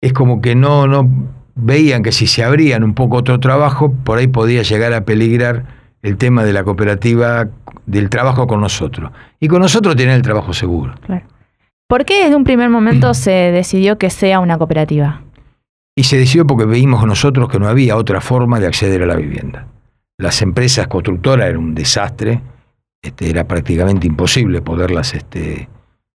[0.00, 1.08] es como que no, no
[1.54, 5.64] veían que si se abrían un poco otro trabajo, por ahí podía llegar a peligrar
[6.02, 7.48] el tema de la cooperativa,
[7.86, 9.10] del trabajo con nosotros.
[9.38, 10.94] Y con nosotros tienen el trabajo seguro.
[11.86, 15.22] ¿Por qué desde un primer momento se decidió que sea una cooperativa?
[16.00, 19.16] Y se decidió porque veíamos nosotros que no había otra forma de acceder a la
[19.16, 19.66] vivienda.
[20.16, 22.40] Las empresas constructoras eran un desastre,
[23.02, 25.68] este, era prácticamente imposible poderlas, este,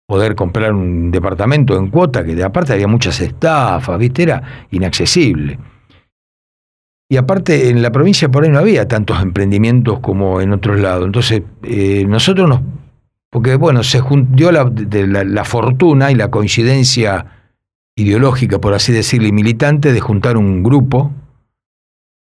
[0.06, 4.24] poder comprar un departamento en cuota, que de aparte había muchas estafas, ¿viste?
[4.24, 5.58] Era inaccesible.
[7.08, 11.06] Y aparte, en la provincia por ahí no había tantos emprendimientos como en otros lados.
[11.06, 12.60] Entonces, eh, nosotros nos.
[13.30, 14.70] Porque, bueno, se dio la,
[15.24, 17.39] la, fortuna y la coincidencia
[18.00, 21.12] ideológica, por así decirlo, y militante de juntar un grupo,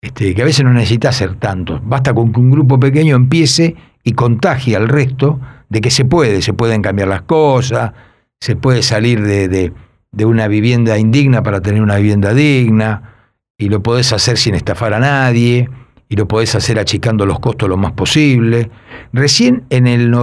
[0.02, 1.80] este, que a veces no necesita ser tanto.
[1.84, 6.42] Basta con que un grupo pequeño empiece y contagie al resto de que se puede,
[6.42, 7.92] se pueden cambiar las cosas,
[8.40, 9.72] se puede salir de,
[10.24, 13.14] una vivienda indigna para tener una vivienda digna,
[13.58, 15.68] y lo podés hacer sin estafar a nadie,
[16.08, 18.70] y lo podés hacer achicando los costos lo más posible.
[19.12, 20.14] Recién en el,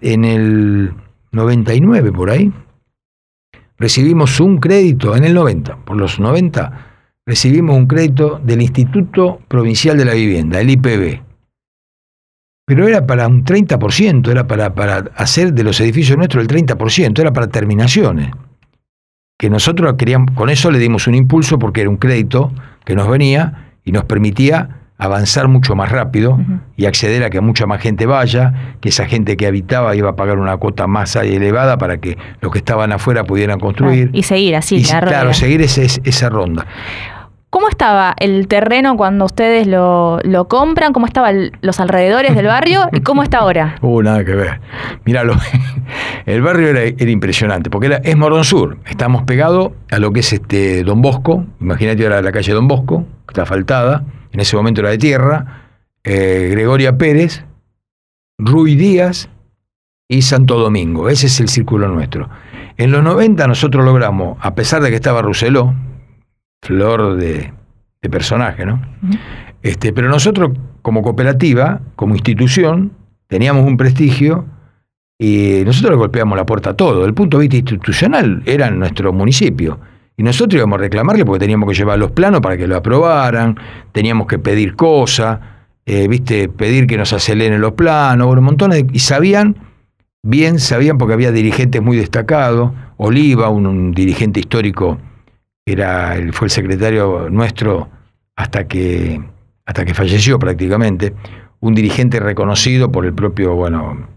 [0.00, 0.94] en el
[1.30, 2.52] 99, por ahí,
[3.78, 6.86] recibimos un crédito, en el 90, por los 90,
[7.26, 11.32] recibimos un crédito del Instituto Provincial de la Vivienda, el IPB
[12.64, 17.18] pero era para un 30%, era para, para hacer de los edificios nuestros el 30%,
[17.18, 18.30] era para terminaciones.
[19.38, 22.52] Que nosotros queríamos, con eso le dimos un impulso porque era un crédito
[22.84, 26.38] que nos venía y nos permitía avanzar mucho más rápido
[26.76, 30.16] y acceder a que mucha más gente vaya, que esa gente que habitaba iba a
[30.16, 34.10] pagar una cuota más elevada para que los que estaban afuera pudieran construir.
[34.12, 36.66] y seguir así, y, Claro, seguir esa ronda.
[37.52, 40.94] ¿Cómo estaba el terreno cuando ustedes lo, compran?
[40.94, 42.88] ¿Cómo estaban los alrededores del barrio?
[42.92, 43.76] ¿Y cómo está ahora?
[43.82, 44.58] Uh, nada que ver.
[45.04, 45.36] Míralo.
[46.24, 48.78] El barrio era, impresionante, porque es Morón Sur.
[48.86, 51.44] Estamos pegados a lo que es este Don Bosco.
[51.60, 54.02] Imagínate ahora la calle Don Bosco, que está asfaltada.
[54.32, 55.64] En ese momento era de tierra.
[56.04, 57.44] Eh, Gregoria Pérez,
[58.38, 59.28] Ruy Díaz
[60.08, 61.10] y Santo Domingo.
[61.10, 62.30] Ese es el círculo nuestro.
[62.78, 65.74] En los 90 nosotros logramos, a pesar de que estaba Rousselot,
[66.62, 67.52] flor de,
[68.10, 68.80] personaje, ¿no?
[69.62, 72.92] este, pero nosotros, como cooperativa, como institución,
[73.26, 74.46] teníamos un prestigio
[75.18, 77.04] y nosotros le golpeamos la puerta a todo.
[77.04, 79.78] El punto de vista institucional era nuestro municipio.
[80.16, 83.56] Y nosotros íbamos a reclamarle porque teníamos que llevar los planos para que lo aprobaran,
[83.92, 85.38] teníamos que pedir cosas,
[85.86, 89.56] eh, viste, pedir que nos aceleren los planos, un montón de, y sabían,
[90.22, 94.98] bien sabían porque había dirigentes muy destacados, Oliva, un dirigente histórico
[95.64, 97.88] era, fue el secretario nuestro
[98.36, 99.20] hasta que,
[99.64, 101.14] hasta que falleció prácticamente,
[101.60, 104.08] un dirigente reconocido por el propio, bueno,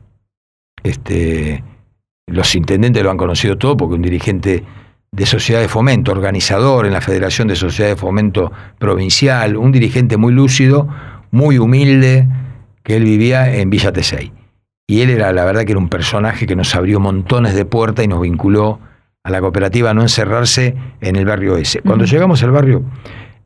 [0.84, 1.64] este,
[2.28, 4.64] los intendentes lo han conocido todo porque un dirigente
[5.12, 10.18] de sociedad de fomento, organizador en la Federación de Sociedad de Fomento Provincial, un dirigente
[10.18, 10.88] muy lúcido,
[11.32, 12.28] muy humilde,
[12.84, 14.34] que él vivía en Villa Tesey.
[14.88, 18.06] Y él era, la verdad, que era un personaje que nos abrió montones de puertas
[18.06, 18.80] y nos vinculó
[19.26, 21.82] a la cooperativa no encerrarse en el barrio ese.
[21.82, 22.84] Cuando llegamos al barrio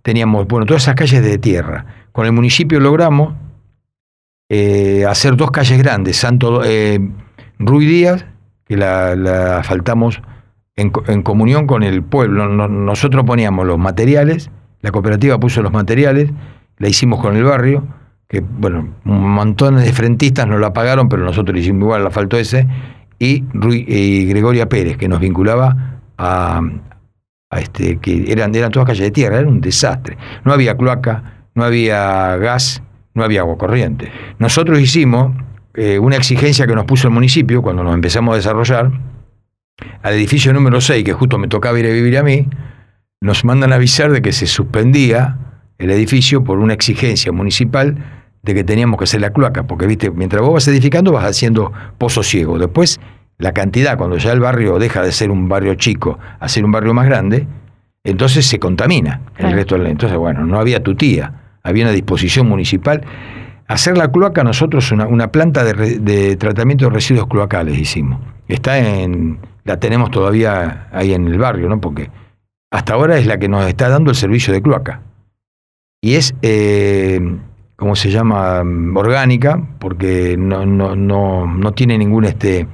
[0.02, 1.86] teníamos, bueno, todas esas calles de tierra.
[2.12, 3.34] Con el municipio logramos
[4.50, 7.00] eh, hacer dos calles grandes, Santo eh,
[7.60, 8.26] Ruy Díaz,
[8.66, 10.22] que la, la asfaltamos
[10.76, 10.90] en,
[11.24, 12.50] comunión con el pueblo.
[12.68, 16.30] nosotros poníamos los materiales, la cooperativa puso los materiales,
[16.78, 17.88] la hicimos con el barrio,
[18.28, 22.38] que bueno, un montón de frentistas nos la pagaron, pero nosotros hicimos igual la faltó
[22.38, 22.68] ese,
[23.20, 26.62] y, Gregoria Pérez, que nos vinculaba a,
[27.52, 30.18] este, que eran, eran todas calles de tierra, era un desastre.
[30.46, 32.82] No había cloaca, no había gas,
[33.14, 34.12] no había agua corriente.
[34.40, 35.36] Nosotros hicimos
[35.74, 38.92] eh, una exigencia que nos puso el municipio cuando nos empezamos a desarrollar,
[40.02, 42.48] al edificio número 6, que justo me tocaba ir a vivir a mí,
[43.22, 45.38] nos mandan a avisar de que se suspendía
[45.78, 50.12] el edificio por una exigencia municipal de que teníamos que hacer la cloaca, porque viste,
[50.12, 52.58] mientras vos vas edificando vas haciendo pozo ciego.
[52.58, 53.00] Después,
[53.38, 56.72] la cantidad, cuando ya el barrio deja de ser un barrio chico a ser un
[56.72, 57.48] barrio más grande,
[58.04, 59.88] entonces se contamina el resto del...
[59.88, 63.02] Entonces, bueno, no había tutía, había una disposición municipal.
[63.68, 68.20] Hacer la cloaca nosotros una, una planta de, de, tratamiento de residuos cloacales hicimos.
[68.48, 71.80] Está en, la tenemos todavía ahí en el barrio, ¿no?
[71.80, 72.10] Porque
[72.72, 75.02] hasta ahora es la que nos está dando el servicio de cloaca.
[76.02, 77.20] Y es eh,
[77.80, 78.62] ¿cómo se llama?
[78.96, 82.68] orgánica, porque no, no, no, no tiene ningún este.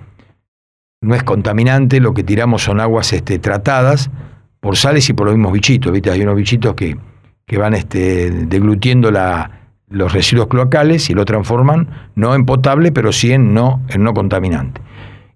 [1.01, 4.09] no es contaminante, lo que tiramos son aguas este, tratadas
[4.59, 6.09] por sales y por los mismos bichitos, ¿viste?
[6.09, 6.97] Hay unos bichitos que,
[7.45, 13.11] que van este, deglutiendo la, los residuos cloacales y lo transforman no en potable, pero
[13.11, 14.81] sí en no, en no contaminante.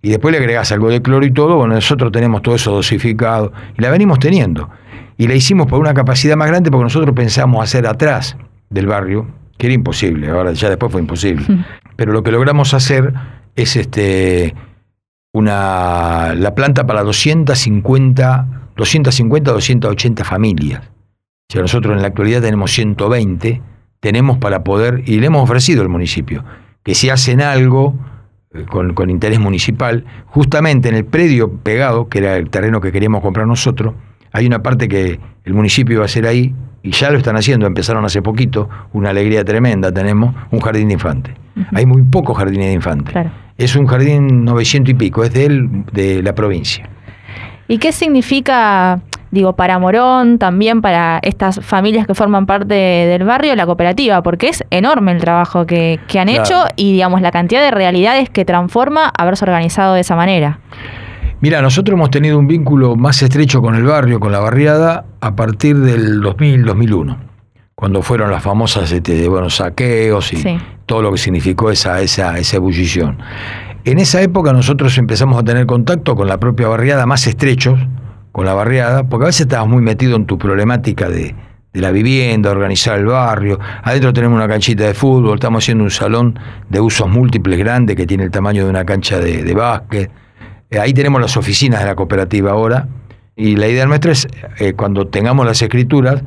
[0.02, 3.52] Y después le agregas algo de cloro y todo, bueno, nosotros tenemos todo eso dosificado
[3.78, 4.70] y la venimos teniendo.
[5.18, 8.38] Y la hicimos por una capacidad más grande porque nosotros pensamos hacer atrás
[8.70, 9.28] del barrio,
[9.60, 11.46] que era imposible, ahora ya después fue imposible.
[11.98, 13.14] Pero lo que logramos hacer
[13.56, 14.56] es este
[15.34, 20.82] una la planta para 250, 250, 280 familias.
[21.50, 23.62] O sea, nosotros en la actualidad tenemos 120,
[24.00, 26.46] tenemos para poder, y le hemos ofrecido al municipio,
[26.82, 27.96] que si hacen algo,
[28.54, 33.22] eh, con, interés municipal, justamente en el predio pegado, que era el terreno que queríamos
[33.22, 33.94] comprar nosotros,
[34.32, 37.68] hay una parte que el municipio iba a hacer ahí, y ya lo están haciendo,
[37.68, 41.36] empezaron hace poquito, una alegría tremenda tenemos, un jardín de infantes.
[41.74, 43.16] Hay muy pocos jardines de infantes.
[43.58, 46.88] Es un jardín 900 y pico, es de él, de la provincia.
[47.68, 53.56] ¿Y qué significa digo, para Morón, también para estas familias que forman parte del barrio,
[53.56, 57.72] la cooperativa, porque es enorme el trabajo que, han hecho y, digamos, la cantidad de
[57.72, 60.60] realidades que transforma haberse organizado de esa manera.
[61.42, 65.36] Mira, nosotros hemos tenido un vínculo más estrecho con el barrio, con la barriada, a
[65.36, 67.18] partir del 2000-2001,
[67.76, 70.44] cuando fueron las famosas este, bueno, saqueos y
[70.86, 73.20] todo lo que significó esa, esa, esa ebullición.
[73.86, 77.80] En esa época nosotros empezamos a tener contacto con la propia barriada más estrechos,
[78.34, 81.36] con la barriada, porque a veces estabas muy metido en tu problemática de,
[81.74, 83.60] la vivienda, organizar el barrio.
[83.84, 88.06] Adentro tenemos una canchita de fútbol, estamos haciendo un salón de usos múltiples grande que
[88.06, 90.12] tiene el tamaño de una cancha de, básquet.
[90.70, 92.88] Eh, ahí tenemos las oficinas de la cooperativa ahora.
[93.36, 94.28] Y la idea nuestra es,
[94.60, 96.24] eh, cuando tengamos las escrituras,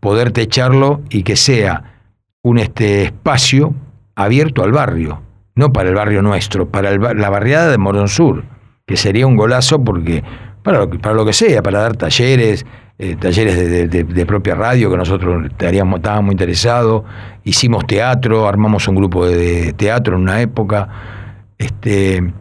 [0.00, 2.00] poder techarlo y que sea
[2.42, 3.74] un este, espacio
[4.14, 5.22] abierto al barrio,
[5.54, 8.44] no para el barrio nuestro, para la barriada de Morón Sur,
[8.86, 10.22] que sería un golazo porque
[10.62, 12.66] para lo, para lo que sea, para dar talleres,
[12.98, 17.04] eh, talleres de, propia radio que nosotros estaríamos, estábamos interesados,
[17.44, 20.88] hicimos teatro, armamos un grupo de, teatro en una época,
[21.58, 22.32] este,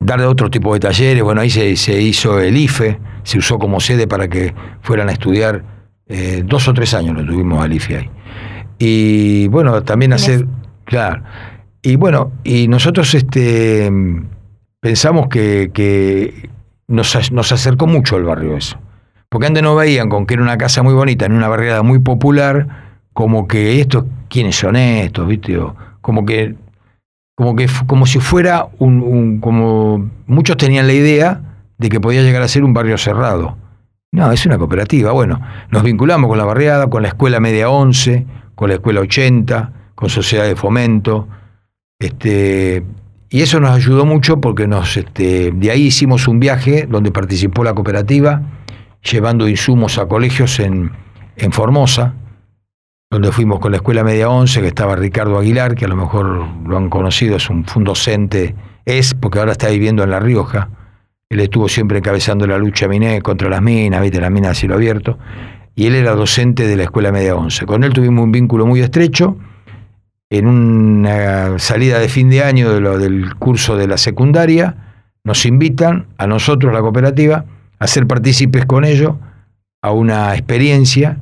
[0.00, 4.06] dar otro tipo de talleres, bueno, ahí se, hizo el IFE, se usó como sede
[4.06, 5.64] para que fueran a estudiar,
[6.06, 8.10] eh, dos o tres años lo tuvimos al IFE ahí.
[8.78, 10.46] Y bueno, también hacer,
[10.84, 11.22] claro,
[11.82, 13.90] y bueno, y nosotros este,
[14.80, 16.48] pensamos que, que
[16.86, 18.78] nos, nos acercó mucho el barrio eso.
[19.28, 21.98] Porque antes no veían con que era una casa muy bonita, en una barriada muy
[21.98, 25.26] popular, como que estos, ¿quiénes son estos?
[25.28, 25.58] ¿Viste?
[26.00, 26.54] como que,
[27.38, 31.40] como que, como si fuera un, como muchos tenían la idea
[31.78, 33.56] de que podía llegar a ser un barrio cerrado.
[34.10, 35.12] No, es una cooperativa.
[35.12, 39.72] Bueno, nos vinculamos con la barriada, con la escuela media 11, con la escuela 80,
[39.94, 41.28] con sociedad de fomento.
[42.00, 42.82] Este,
[43.30, 47.62] y eso nos ayudó mucho porque nos, este, de ahí hicimos un viaje donde participó
[47.62, 48.42] la cooperativa,
[49.08, 50.90] llevando insumos a colegios en,
[51.36, 52.14] en Formosa,
[53.10, 56.46] donde fuimos con la Escuela Media 11, que estaba Ricardo Aguilar, que a lo mejor
[56.66, 60.68] lo han conocido, es un, docente, es, porque ahora está viviendo en La Rioja.
[61.30, 64.74] Él estuvo siempre encabezando la lucha miné contra las minas, viste, las minas a cielo
[64.74, 65.18] abierto,
[65.74, 67.64] y él era docente de la Escuela Media 11.
[67.64, 69.38] Con él tuvimos un vínculo muy estrecho,
[70.30, 74.76] en una salida de fin de año de lo, del curso de la secundaria,
[75.24, 77.46] nos invitan a nosotros, la cooperativa,
[77.78, 79.14] a ser partícipes con ellos
[79.80, 81.18] a una experiencia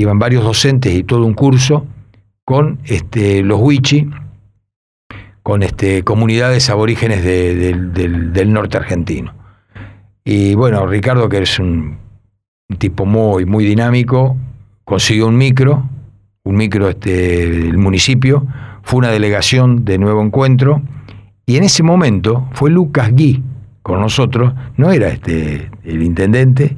[0.00, 1.86] iban varios docentes y todo un curso
[2.44, 4.08] con este, los Wichi,
[5.42, 9.34] con este, comunidades aborígenes del, norte argentino.
[10.24, 11.98] Y bueno, Ricardo, que es un,
[12.68, 14.36] un tipo muy, muy dinámico,
[14.84, 15.88] consiguió un micro
[16.46, 18.46] un micro este, del municipio,
[18.82, 20.80] fue una delegación de Nuevo Encuentro,
[21.44, 23.42] y en ese momento fue Lucas Gui
[23.82, 26.76] con nosotros, no era este, el intendente,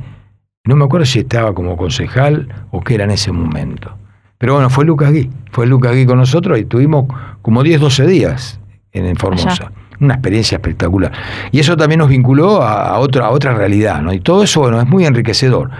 [0.64, 3.96] no me acuerdo si estaba como concejal o qué era en ese momento.
[4.38, 7.06] Pero bueno, fue Lucas Gui, fue Lucas Gui con nosotros y tuvimos
[7.42, 8.60] como 10, 12 días
[8.92, 9.72] en Formosa.
[10.00, 11.12] Una experiencia espectacular.
[11.50, 14.12] Y eso también nos vinculó a, otra, a otra realidad, ¿no?
[14.12, 15.70] Y todo eso, bueno, es muy enriquecedor.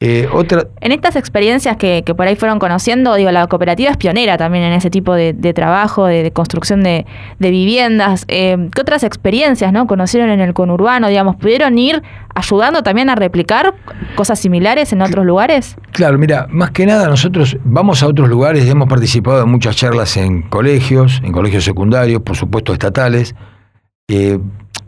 [0.00, 0.66] Eh, otra...
[0.80, 4.72] En estas experiencias que, por ahí fueron conociendo, digo, la cooperativa es pionera también en
[4.72, 7.06] ese tipo de, trabajo, de, construcción de,
[7.38, 8.24] viviendas.
[8.28, 11.08] Eh, ¿Qué otras experiencias no conocieron en el conurbano?
[11.08, 12.02] Digamos, ¿pudieron ir
[12.34, 13.74] ayudando también a replicar
[14.16, 15.76] cosas similares en otros lugares?
[15.92, 20.16] Claro, mira, más que nada nosotros vamos a otros lugares, hemos participado en muchas charlas
[20.16, 23.34] en colegios, en colegios secundarios, por supuesto estatales,
[24.08, 24.38] eh,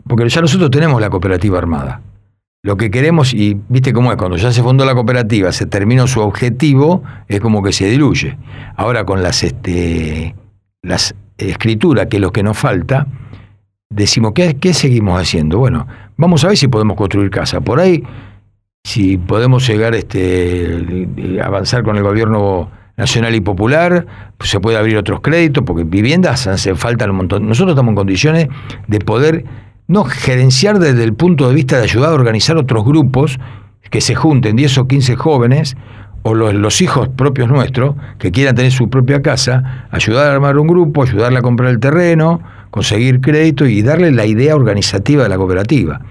[0.07, 2.01] porque ya nosotros tenemos la cooperativa armada
[2.67, 6.05] lo que queremos, y viste cómo es, cuando ya se fundó la cooperativa, se terminó
[6.05, 8.37] su objetivo, es como que se diluye.
[8.75, 10.35] Ahora con las, este,
[10.81, 13.07] las escrituras, que es lo que nos falta,
[13.89, 15.59] decimos, ¿qué, ¿qué seguimos haciendo?
[15.59, 15.87] Bueno,
[16.17, 17.61] vamos a ver si podemos construir casa.
[17.61, 18.03] Por ahí,
[18.83, 21.07] si podemos llegar, este,
[21.41, 24.05] avanzar con el gobierno nacional y popular,
[24.37, 27.47] pues se puede abrir otros créditos, porque viviendas hace falta un montón.
[27.47, 28.47] Nosotros estamos en condiciones
[28.87, 29.45] de poder
[29.87, 33.39] no gerenciar desde el punto de vista de ayudar a organizar otros grupos
[33.89, 35.77] que se junten 10 o 15 jóvenes
[36.23, 40.67] o los, hijos propios nuestros que quieran tener su propia casa, ayudar a armar un
[40.67, 45.37] grupo, ayudarle a comprar el terreno, conseguir crédito y darle la idea organizativa de la
[45.37, 46.01] cooperativa.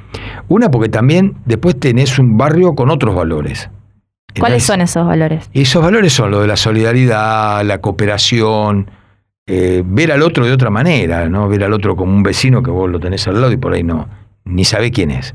[0.48, 3.68] Una porque también después tenés un barrio con otros valores.
[4.38, 5.48] ¿Cuáles son esos valores?
[5.52, 8.90] esos valores son lo de la solidaridad, la cooperación,
[9.46, 11.48] eh, ver al otro de otra manera, ¿no?
[11.48, 13.82] Ver al otro como un vecino que vos lo tenés al lado y por ahí
[13.82, 14.08] no,
[14.44, 15.34] ni sabe quién es.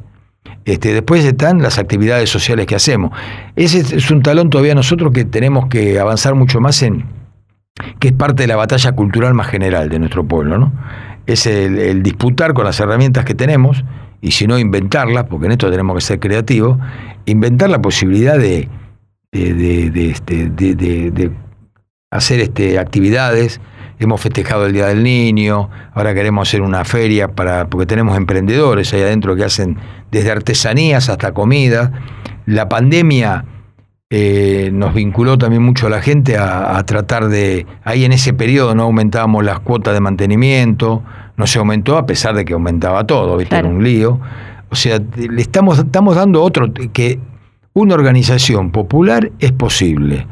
[0.65, 3.11] Este, después están las actividades sociales que hacemos.
[3.55, 7.05] Ese es un talón todavía nosotros que tenemos que avanzar mucho más en,
[7.99, 10.73] que es parte de la batalla cultural más general de nuestro pueblo, ¿no?
[11.25, 13.83] Es el, disputar con las herramientas que tenemos,
[14.21, 16.77] y si no inventarlas, porque en esto tenemos que ser creativos,
[17.25, 18.67] inventar la posibilidad de,
[19.31, 21.31] de, este,
[22.11, 23.61] hacer este, actividades.
[24.01, 28.91] Hemos festejado el Día del Niño, ahora queremos hacer una feria para, porque tenemos emprendedores
[28.95, 29.77] ahí adentro que hacen
[30.09, 31.91] desde artesanías hasta comida.
[32.47, 33.45] La pandemia
[34.09, 38.73] eh, nos vinculó también mucho a la gente a, tratar de, ahí en ese periodo
[38.73, 41.03] no aumentábamos las cuotas de mantenimiento,
[41.37, 43.55] no se aumentó a pesar de que aumentaba todo, ¿viste?
[43.55, 44.19] Era un lío.
[44.71, 47.19] O sea, le estamos, estamos dando otro, que
[47.73, 50.25] una organización popular es posible.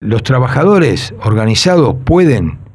[0.00, 2.66] Los trabajadores organizados pueden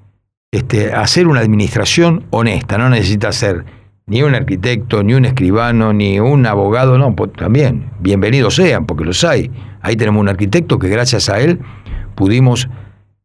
[0.54, 3.66] este, hacer una administración honesta, no necesita ser
[4.06, 9.24] ni un arquitecto, ni un escribano, ni un abogado, no, también, bienvenidos sean, porque los
[9.24, 9.50] hay.
[9.82, 11.58] Ahí tenemos un arquitecto que gracias a él
[12.14, 12.70] pudimos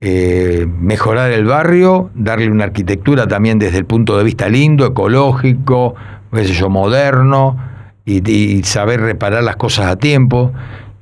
[0.01, 5.97] eh, mejorar el barrio, darle una arquitectura también desde el punto de vista lindo, ecológico,
[6.33, 7.59] qué sé yo, moderno,
[8.07, 10.55] y, saber reparar las cosas a tiempo.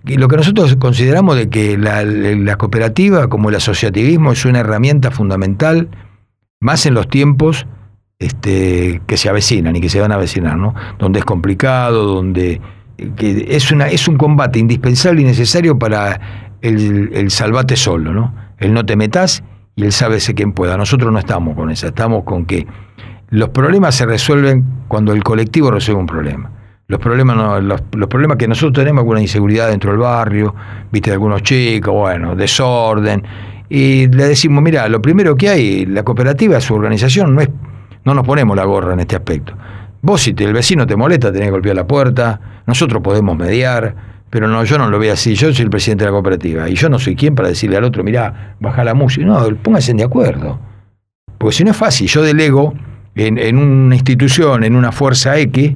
[0.05, 5.13] Y lo que nosotros consideramos de que la, cooperativa, como el asociativismo, es una herramienta
[5.13, 5.89] fundamental,
[6.67, 7.65] más en los tiempos
[8.19, 10.75] este, que se avecinan y que se van a avecinar, ¿no?
[10.99, 12.61] Donde es complicado, donde
[12.99, 16.21] es, una, es un combate indispensable y necesario para
[16.61, 18.35] el, salvate solo, ¿no?
[18.59, 19.45] El no te metas
[19.77, 20.77] y el sábese quien pueda.
[20.77, 22.67] Nosotros no estamos con eso, estamos con que
[23.31, 26.51] los problemas se resuelven cuando el colectivo resuelve un problema.
[26.89, 30.53] Los problemas, no, los, problemas que nosotros tenemos, alguna inseguridad dentro del barrio,
[30.91, 33.23] viste, algunos chicos, bueno, desorden.
[33.69, 37.49] Y le decimos, mira, lo primero que hay, la cooperativa, su organización, no es,
[38.05, 39.55] no nos ponemos la gorra en este aspecto.
[40.03, 43.95] Vos si el vecino te molesta, tenés que golpear la puerta, nosotros podemos mediar,
[44.31, 46.75] pero no, yo no lo veo así, yo soy el presidente de la cooperativa y
[46.75, 50.05] yo no soy quien para decirle al otro, mirá, baja la música, no, pónganse de
[50.05, 50.61] acuerdo.
[51.39, 52.75] Porque si no es fácil, yo delego
[53.15, 55.75] en, una institución, en una fuerza X,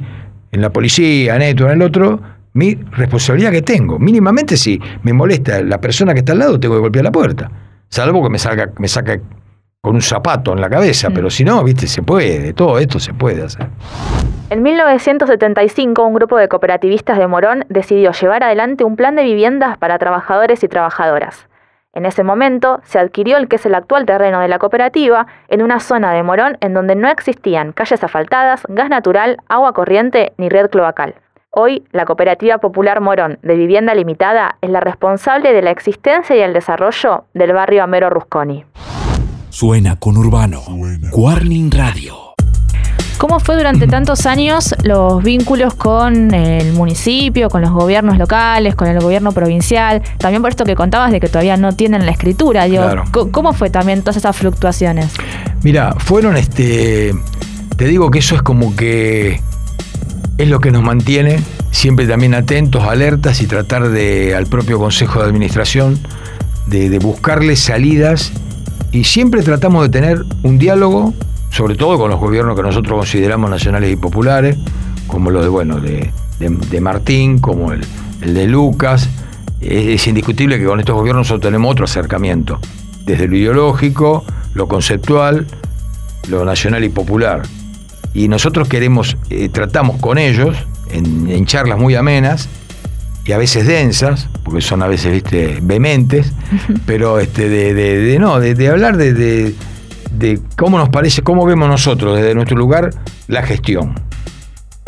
[0.52, 2.20] en la policía, en esto, en el otro,
[2.52, 3.98] mi responsabilidad que tengo.
[3.98, 7.50] Mínimamente si me molesta la persona que está al lado, tengo que golpear la puerta.
[7.90, 9.18] Salvo que me salga, me saca
[9.80, 11.14] con un zapato en la cabeza, mm.
[11.14, 13.66] pero si no, viste, se puede, todo esto se puede hacer.
[14.48, 19.76] En 1975, un grupo de cooperativistas de Morón decidió llevar adelante un plan de viviendas
[19.78, 21.48] para trabajadores y trabajadoras.
[21.92, 25.60] En ese momento se adquirió el que es el actual terreno de la cooperativa en
[25.60, 30.48] una zona de Morón en donde no existían calles asfaltadas, gas natural, agua corriente ni
[30.48, 31.16] red cloacal.
[31.52, 36.38] Hoy, la Cooperativa Popular Morón de Vivienda Limitada es la responsable de la existencia y
[36.38, 38.64] el desarrollo del barrio Amero Rusconi.
[39.48, 40.62] Suena con Urbano.
[41.10, 42.14] Warning Radio.
[43.18, 48.86] ¿Cómo fue durante tantos años los vínculos con el municipio, con los gobiernos locales, con
[48.86, 50.02] el gobierno provincial?
[50.18, 52.68] También por esto que contabas de que todavía no tienen la escritura.
[53.32, 55.12] ¿Cómo fue también todas esas fluctuaciones?
[55.64, 57.12] Mira, fueron este.
[57.76, 59.40] Te digo que eso es como que
[60.38, 61.40] es lo que nos mantiene
[61.70, 65.98] siempre también atentos, alertas y tratar de al propio Consejo de Administración
[66.66, 68.32] de, de buscarle salidas
[68.92, 71.14] y siempre tratamos de tener un diálogo,
[71.50, 74.56] sobre todo con los gobiernos que nosotros consideramos nacionales y populares,
[75.06, 77.84] como lo de, bueno, de, Martín, como el,
[78.20, 79.08] de Lucas.
[79.60, 82.58] Es, indiscutible que con estos gobiernos nosotros tenemos otro acercamiento,
[83.04, 85.46] desde lo ideológico, lo conceptual,
[86.28, 87.42] lo nacional y popular.
[88.14, 90.56] Y nosotros queremos, eh, tratamos con ellos,
[90.92, 92.48] en charlas muy amenas,
[93.24, 96.32] y a veces densas, porque son a veces, viste, vehementes,
[96.86, 99.54] pero este, de, de, no, de, hablar de,
[100.56, 102.90] cómo nos parece, cómo vemos nosotros desde nuestro lugar
[103.28, 103.94] la gestión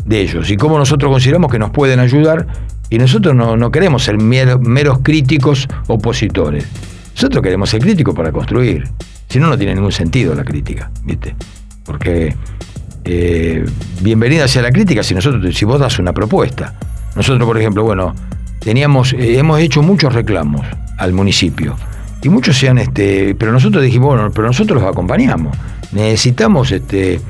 [0.04, 2.46] de ellos y cómo nosotros consideramos que nos pueden ayudar
[2.90, 6.66] y nosotros no, no queremos ser meros críticos opositores.
[7.14, 8.84] Nosotros queremos ser críticos para construir.
[9.28, 11.34] Si no, no tiene ningún sentido la crítica, ¿viste?
[11.84, 12.34] Porque
[13.04, 13.64] eh,
[14.00, 16.74] bienvenida sea la crítica si nosotros, si vos das una propuesta.
[17.16, 18.14] Nosotros, por ejemplo, bueno,
[18.60, 20.62] teníamos, eh, hemos hecho muchos reclamos
[20.98, 21.76] al municipio.
[22.22, 25.56] Y muchos sean, este, pero nosotros dijimos, bueno, pero nosotros los acompañamos.
[25.90, 27.20] Necesitamos este,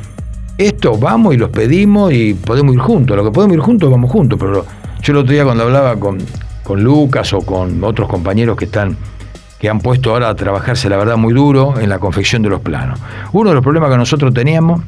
[0.59, 3.17] esto, vamos y los pedimos y podemos ir juntos.
[3.17, 4.39] Lo que podemos ir juntos, vamos juntos.
[4.39, 4.67] Pero
[5.03, 6.19] yo el otro día cuando hablaba con,
[6.63, 8.97] con Lucas o con otros compañeros que están
[9.59, 12.61] que han puesto ahora a trabajarse la verdad muy duro en la confección de los
[12.61, 12.99] planos.
[13.33, 14.83] Uno de los problemas que nosotros teníamos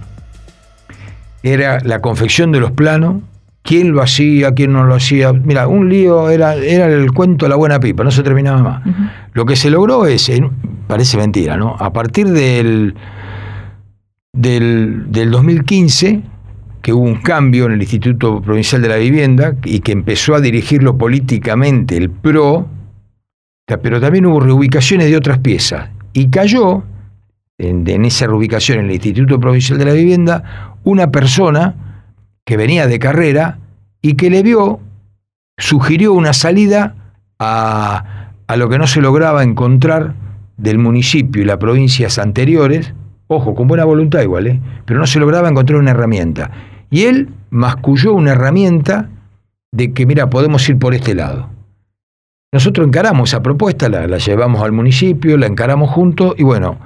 [1.44, 3.22] era la confección de los planos
[3.64, 5.32] quién lo hacía, quién no lo hacía.
[5.32, 8.82] Mira, un lío era, era el cuento de la buena pipa, no se terminaba más.
[9.32, 10.30] Lo que se logró es,
[10.86, 11.74] parece mentira, ¿no?
[11.78, 12.94] A partir del,
[14.32, 16.22] del, del 2015,
[16.82, 20.40] que hubo un cambio en el Instituto Provincial de la Vivienda y que empezó a
[20.40, 22.68] dirigirlo políticamente el PRO,
[23.82, 25.88] pero también hubo reubicaciones de otras piezas.
[26.12, 26.84] Y cayó
[27.56, 31.74] en, en esa reubicación en el Instituto Provincial de la Vivienda una persona
[32.44, 33.58] que venía de carrera
[34.02, 34.80] y que le vio,
[35.56, 36.94] sugirió una salida
[37.38, 40.14] a, a lo que no se lograba encontrar
[40.56, 42.94] del municipio y las provincias anteriores,
[43.26, 44.60] ojo, con buena voluntad igual, ¿eh?
[44.84, 46.50] pero no se lograba encontrar una herramienta.
[46.90, 49.08] Y él masculló una herramienta
[49.72, 51.48] de que, mira, podemos ir por este lado.
[52.52, 56.78] Nosotros encaramos esa propuesta, la, la llevamos al municipio, la encaramos juntos y bueno,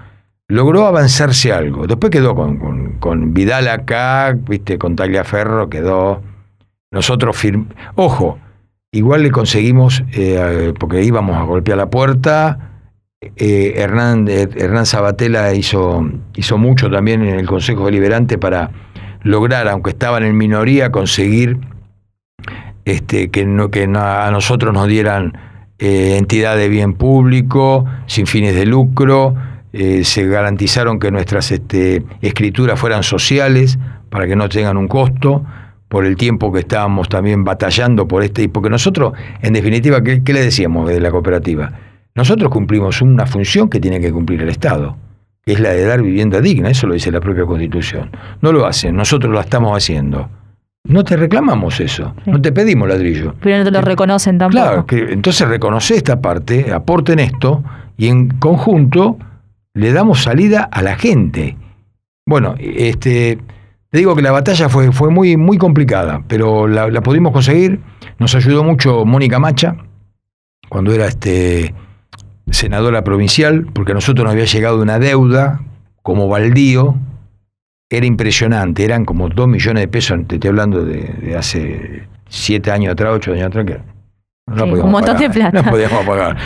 [0.48, 1.86] logró avanzarse algo.
[1.86, 6.22] Después quedó con, con, Vidal acá, viste, con Tagliaferro quedó.
[6.90, 7.74] Nosotros firmamos.
[7.94, 8.38] Ojo,
[8.92, 12.70] igual le conseguimos, eh, porque íbamos a golpear la puerta.
[13.20, 14.48] Eh, Hernán, eh,
[14.84, 18.70] Sabatella hizo, hizo mucho también en el Consejo Deliberante para
[19.22, 21.58] lograr, aunque estaban en minoría, conseguir
[22.86, 25.36] este, que, no, que a nosotros nos dieran
[25.80, 29.36] entidad de bien público, sin fines de lucro,
[29.72, 35.44] eh, se garantizaron que nuestras este, escrituras fueran sociales para que no tengan un costo
[35.88, 39.12] por el tiempo que estábamos también batallando por este, porque nosotros,
[39.42, 41.72] en definitiva, ¿qué, le decíamos de la cooperativa?
[42.14, 44.96] Nosotros cumplimos una función que tiene que cumplir el Estado,
[45.44, 48.10] que es la de dar vivienda digna, eso lo dice la propia Constitución.
[48.42, 50.28] No lo hacen, nosotros lo estamos haciendo.
[50.84, 53.34] No te reclamamos eso, no te pedimos ladrillo.
[53.40, 54.62] Pero no te lo reconocen tampoco.
[54.62, 57.62] Claro, que entonces reconoce esta parte, aporten esto
[57.96, 59.18] y en conjunto
[59.78, 61.56] le damos salida a la gente.
[62.26, 63.38] Bueno, este,
[63.90, 67.80] te digo que la batalla fue, fue muy, muy complicada, pero la, pudimos conseguir.
[68.18, 69.76] Nos ayudó mucho Mónica Macha,
[70.68, 71.74] cuando era este,
[72.50, 75.60] senadora provincial, porque a nosotros nos había llegado una deuda
[76.02, 76.96] como baldío.
[77.88, 82.92] Era impresionante, eran como dos millones de pesos, te estoy hablando de, hace siete años
[82.92, 83.78] atrás, ocho años atrás, que
[84.50, 85.62] un montón de plata.
[85.62, 86.36] No podíamos pagar.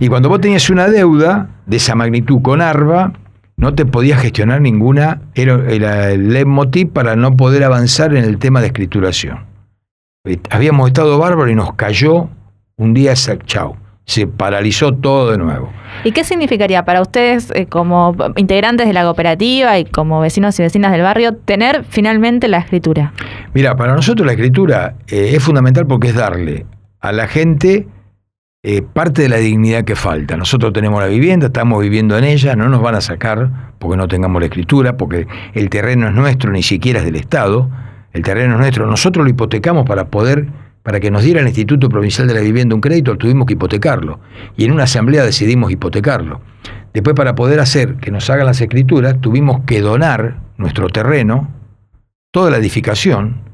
[0.00, 3.12] Y cuando vos tenías una deuda de esa magnitud con ARBA,
[3.56, 8.60] no te podías gestionar ninguna, era, el leitmotiv para no poder avanzar en el tema
[8.60, 9.46] de escrituración.
[10.24, 12.28] Eh, habíamos estado bárbaro y nos cayó
[12.76, 15.72] un día, chau, se paralizó todo de nuevo.
[16.04, 20.62] ¿Y qué significaría para ustedes eh, como integrantes de la cooperativa y como vecinos y
[20.62, 23.12] vecinas del barrio tener finalmente la escritura?
[23.54, 26.66] Mira, para nosotros la escritura eh, es fundamental porque es darle
[27.02, 27.86] a la gente
[28.62, 30.36] eh, parte de la dignidad que falta.
[30.36, 34.06] Nosotros tenemos la vivienda, estamos viviendo en ella, no nos van a sacar porque no
[34.06, 37.68] tengamos la escritura, porque el terreno es nuestro, ni siquiera es del Estado,
[38.12, 40.46] el terreno es nuestro, nosotros lo hipotecamos para poder,
[40.84, 44.20] para que nos diera el Instituto Provincial de la Vivienda un crédito, tuvimos que hipotecarlo,
[44.56, 46.40] y en una asamblea decidimos hipotecarlo.
[46.94, 51.50] Después para poder hacer que nos hagan las escrituras, tuvimos que donar nuestro terreno,
[52.30, 53.51] toda la edificación,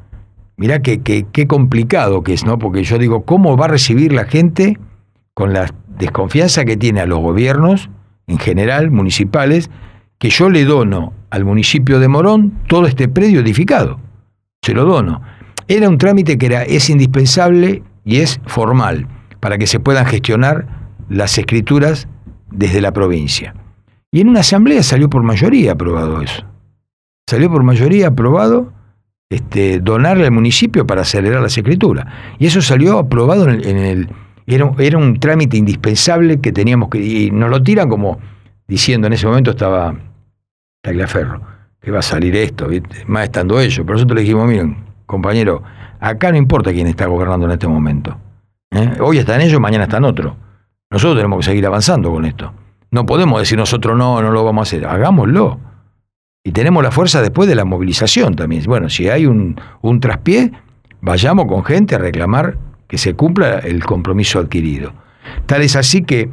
[0.59, 2.59] mirá qué, complicado que es, ¿no?
[2.59, 4.77] Porque yo digo, ¿cómo va a recibir la gente
[5.33, 7.89] con la desconfianza que tiene a los gobiernos,
[8.27, 9.71] en general, municipales,
[10.19, 14.01] que yo le dono al municipio de Morón todo este predio edificado?
[14.61, 15.23] Se lo dono.
[15.69, 19.07] Era un trámite que era, es indispensable y es formal
[19.41, 20.67] para que se puedan gestionar
[21.09, 22.09] las escrituras
[22.51, 23.55] desde la provincia.
[24.11, 26.45] Y en una asamblea salió por mayoría aprobado eso.
[27.29, 28.73] Salió por mayoría aprobado
[29.31, 32.07] este, donarle al municipio para acelerar las escrituras.
[32.39, 34.09] Y eso salió aprobado en el...
[34.47, 36.99] era, era, un trámite indispensable que teníamos que...
[36.99, 38.18] Y nos lo tiran como
[38.66, 39.95] diciendo, en ese momento estaba
[40.83, 41.43] Tagliaferro,
[41.81, 42.68] que va a salir esto,
[43.07, 43.81] más estando ellos.
[43.81, 44.76] Pero nosotros le dijimos, miren,
[45.07, 45.62] compañero,
[46.01, 48.16] acá no importa quién está gobernando en este momento.
[48.70, 48.93] ¿eh?
[49.01, 50.35] Hoy están ellos, mañana están otros.
[50.91, 52.53] Nosotros tenemos que seguir avanzando con esto.
[52.91, 54.87] No podemos decir nosotros no, no lo vamos a hacer.
[54.87, 55.61] Hagámoslo.
[56.45, 58.62] Y tenemos la fuerza después de la movilización también.
[58.64, 59.57] Bueno, si hay un,
[60.01, 60.53] traspié,
[61.01, 64.93] vayamos con gente a reclamar que se cumpla el compromiso adquirido.
[65.47, 66.30] Tal es así que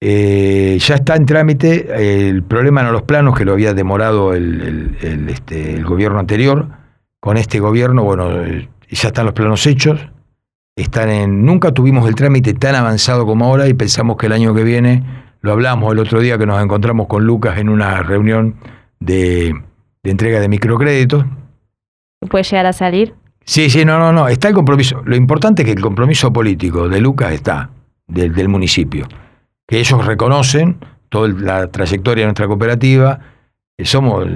[0.00, 4.96] eh, ya está en trámite el problema en los planos que lo había demorado el,
[5.28, 6.68] este, el, gobierno anterior.
[7.20, 8.30] Con este gobierno, bueno,
[8.88, 10.00] ya están los planos hechos.
[10.74, 14.54] Están en, nunca tuvimos el trámite tan avanzado como ahora y pensamos que el año
[14.54, 15.04] que viene,
[15.42, 18.56] lo hablamos el otro día que nos encontramos con Lucas en una reunión
[19.00, 19.54] de,
[20.04, 21.24] entrega de microcréditos.
[22.28, 23.14] ¿Puede llegar a salir?
[23.44, 24.28] Sí, sí, no, no, no.
[24.28, 25.02] Está el compromiso.
[25.04, 27.70] Lo importante es que el compromiso político de Lucas está,
[28.06, 29.08] del, municipio.
[29.66, 30.76] Que ellos reconocen
[31.08, 33.18] toda la trayectoria de nuestra cooperativa.
[33.82, 34.26] Somos,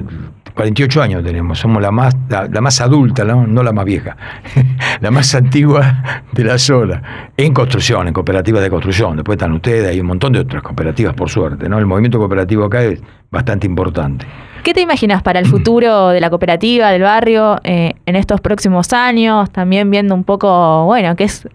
[0.54, 3.62] 48 años tenemos, somos la más, la, más adulta, ¿no?
[3.62, 4.16] la más vieja,
[5.00, 9.16] la más antigua de la zona, en construcción, en cooperativas de construcción.
[9.16, 11.68] Después están ustedes, hay un montón de otras cooperativas, por suerte.
[11.68, 11.78] ¿no?
[11.78, 13.00] El movimiento cooperativo acá es
[13.30, 14.26] bastante importante.
[14.62, 18.92] ¿Qué te imaginas para el futuro de la cooperativa, del barrio, eh, en estos próximos
[18.92, 19.50] años?
[19.50, 21.46] También viendo un poco, bueno, que es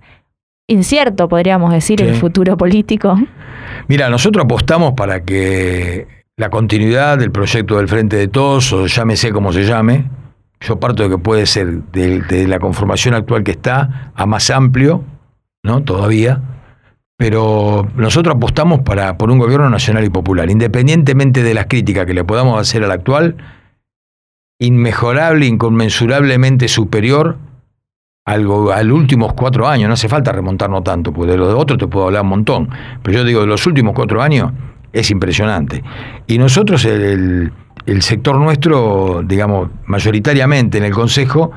[0.67, 3.17] incierto, podríamos decir, el futuro político.
[3.87, 9.33] Mira, nosotros apostamos para que la continuidad del proyecto del Frente de Todos, o llámese
[9.33, 10.09] como se llame,
[10.61, 15.03] yo parto de que puede ser de, la conformación actual que está a más amplio,
[15.63, 15.83] ¿no?
[15.83, 16.41] Todavía.
[17.17, 22.13] Pero nosotros apostamos para, por un gobierno nacional y popular, independientemente de las críticas que
[22.13, 23.35] le podamos hacer al actual,
[24.59, 27.37] inmejorable, inconmensurablemente superior
[28.25, 31.55] algo a los últimos cuatro años, no hace falta remontarnos tanto, porque de lo de
[31.55, 32.69] otro te puedo hablar un montón,
[33.03, 34.53] pero yo digo, de los últimos cuatro años
[34.93, 35.83] es impresionante.
[36.27, 37.51] Y nosotros, el,
[38.01, 41.51] sector nuestro, digamos, mayoritariamente en el Consejo,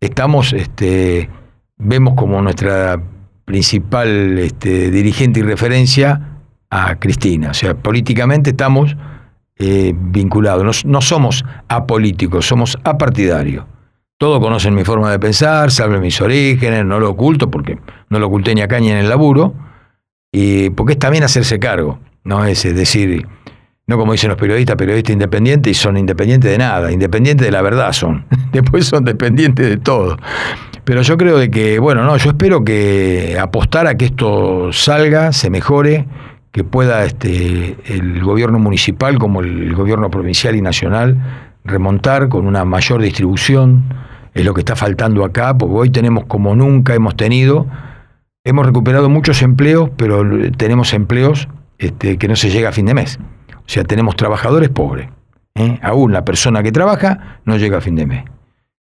[0.00, 1.28] estamos, este,
[1.76, 3.00] vemos como nuestra
[3.44, 7.50] principal este, dirigente y referencia a Cristina.
[7.50, 8.96] O sea, políticamente estamos
[9.58, 10.64] eh, vinculados.
[10.84, 13.64] No, no somos apolíticos, somos apartidarios.
[14.18, 18.28] Todos conocen mi forma de pensar, saben mis orígenes, no lo oculto porque no lo
[18.28, 19.54] oculté ni acá ni en el laburo,
[20.32, 23.26] y porque es también hacerse cargo, no es decir,
[23.86, 27.62] no como dicen los periodistas, periodistas independientes y son independientes de nada, independientes de la
[27.62, 30.16] verdad son, después son dependientes de todo.
[30.84, 35.32] Pero yo creo de que, bueno, no, yo espero que apostar a que esto salga,
[35.32, 36.06] se mejore,
[36.52, 41.16] que pueda este, el gobierno municipal como el gobierno provincial y nacional
[41.64, 43.84] remontar con una mayor distribución,
[44.34, 47.66] es lo que está faltando acá, porque hoy tenemos como nunca hemos tenido,
[48.44, 50.22] hemos recuperado muchos empleos, pero
[50.56, 51.48] tenemos empleos
[51.78, 53.18] este, que no se llega a fin de mes.
[53.54, 55.08] O sea, tenemos trabajadores pobres.
[55.54, 55.78] ¿eh?
[55.82, 58.24] Aún la persona que trabaja no llega a fin de mes.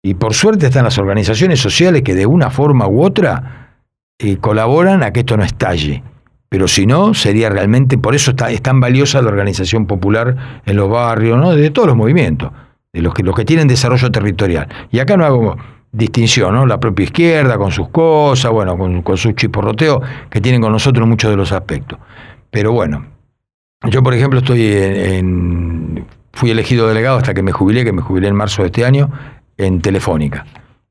[0.03, 3.75] Y por suerte están las organizaciones sociales que de una forma u otra
[4.19, 6.03] eh, colaboran a que esto no estalle.
[6.49, 10.77] Pero si no, sería realmente, por eso está, es tan valiosa la organización popular en
[10.77, 12.53] los barrios, de todos los movimientos,
[12.93, 14.69] de los que, los que tienen desarrollo territorial.
[14.91, 15.57] Y acá no hago
[15.93, 16.69] distinción.
[16.69, 20.01] La propia izquierda con sus cosas, bueno, con, con sus chiporroteos
[20.31, 21.99] que tienen con nosotros muchos de los aspectos.
[22.51, 23.07] Pero bueno,
[23.91, 28.29] yo por ejemplo estoy en, fui elegido delegado hasta que me jubilé, que me jubilé
[28.29, 29.11] en marzo de este año,
[29.57, 30.47] en Telefónica.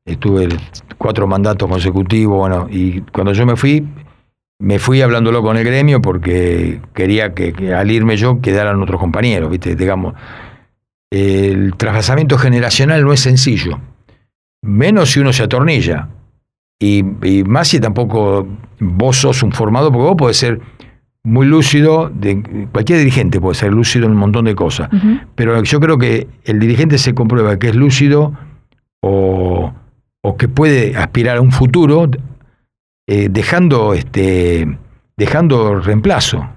[0.05, 0.47] Estuve
[0.97, 3.87] cuatro mandatos consecutivos, bueno, y cuando yo me fui,
[4.59, 9.49] me fui hablándolo con el gremio porque quería que, al irme yo quedaran otros compañeros,
[9.49, 9.75] ¿viste?
[9.75, 10.15] Digamos,
[11.11, 13.79] el trasvasamiento generacional no es sencillo,
[14.61, 16.09] menos si uno se atornilla.
[16.79, 17.03] Y,
[17.43, 18.47] más si tampoco
[18.79, 20.61] vos sos un formado, porque vos podés ser
[21.27, 24.89] muy lúcido, de, cualquier dirigente puede ser lúcido en un montón de cosas,
[25.35, 28.33] pero yo creo que el dirigente se comprueba que es lúcido
[29.01, 29.73] o,
[30.21, 32.09] o que puede aspirar a un futuro
[33.07, 34.77] eh, dejando, este,
[35.17, 36.47] dejando reemplazo,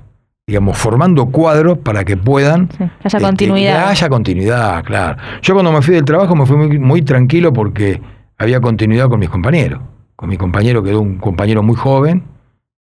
[0.46, 2.68] digamos, formando cuadros para que puedan...
[2.70, 3.88] Sí, haya este, continuidad.
[3.88, 5.16] haya continuidad, claro.
[5.42, 8.00] Yo cuando me fui del trabajo me fui muy, muy tranquilo porque
[8.38, 9.80] había continuidad con mis compañeros.
[10.14, 12.22] Con mi compañero quedó un compañero muy joven,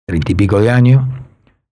[0.06, 1.04] treinta y pico de años.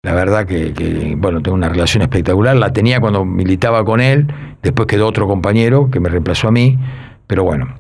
[0.03, 2.57] La verdad que, que, bueno, tengo una relación espectacular.
[2.57, 4.27] La tenía cuando militaba con él,
[4.63, 6.79] después quedó otro compañero que me reemplazó a mí.
[7.27, 7.75] Pero bueno,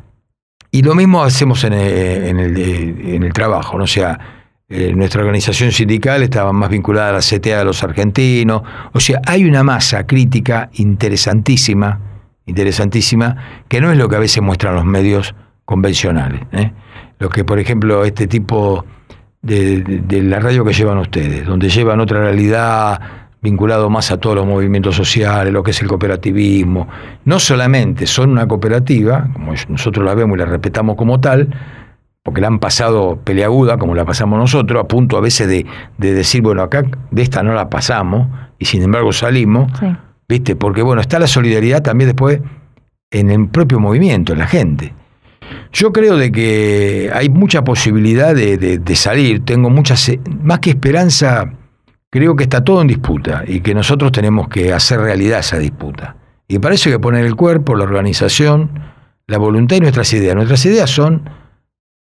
[0.73, 3.85] y lo mismo hacemos en el, en el, trabajo, ¿no?
[3.85, 4.19] O sea,
[4.69, 8.63] eh, nuestra organización sindical estaba más vinculada a la CTA de los argentinos.
[8.93, 11.99] O sea, hay una masa crítica interesantísima,
[12.47, 16.43] interesantísima, que no es lo que a veces muestran los medios convencionales.
[16.53, 16.71] ¿eh?
[17.19, 18.85] Lo que, por ejemplo, este tipo
[19.43, 23.01] de, de la radio que llevan ustedes, donde llevan otra realidad
[23.43, 26.89] vinculado más a todos los movimientos sociales, lo que es el cooperativismo.
[27.25, 31.49] No solamente son una cooperativa, como nosotros la vemos y la respetamos como tal,
[32.23, 35.67] porque la han pasado peleaguda, como la pasamos nosotros, a punto a veces de,
[35.97, 38.29] decir, bueno, acá de esta no la pasamos,
[38.59, 39.73] y sin embargo salimos,
[40.29, 40.55] ¿viste?
[40.55, 42.41] Porque bueno, está la solidaridad también después
[43.11, 44.95] en el propio movimiento, en la gente.
[45.73, 50.11] Yo creo de que hay mucha posibilidad de, salir, tengo muchas,
[50.43, 51.53] más que esperanza,
[52.11, 56.17] creo que está todo en disputa y que nosotros tenemos que hacer realidad esa disputa.
[56.49, 58.71] Y para eso hay que poner el cuerpo, la organización,
[59.29, 60.35] la voluntad y nuestras ideas.
[60.35, 61.31] Nuestras ideas son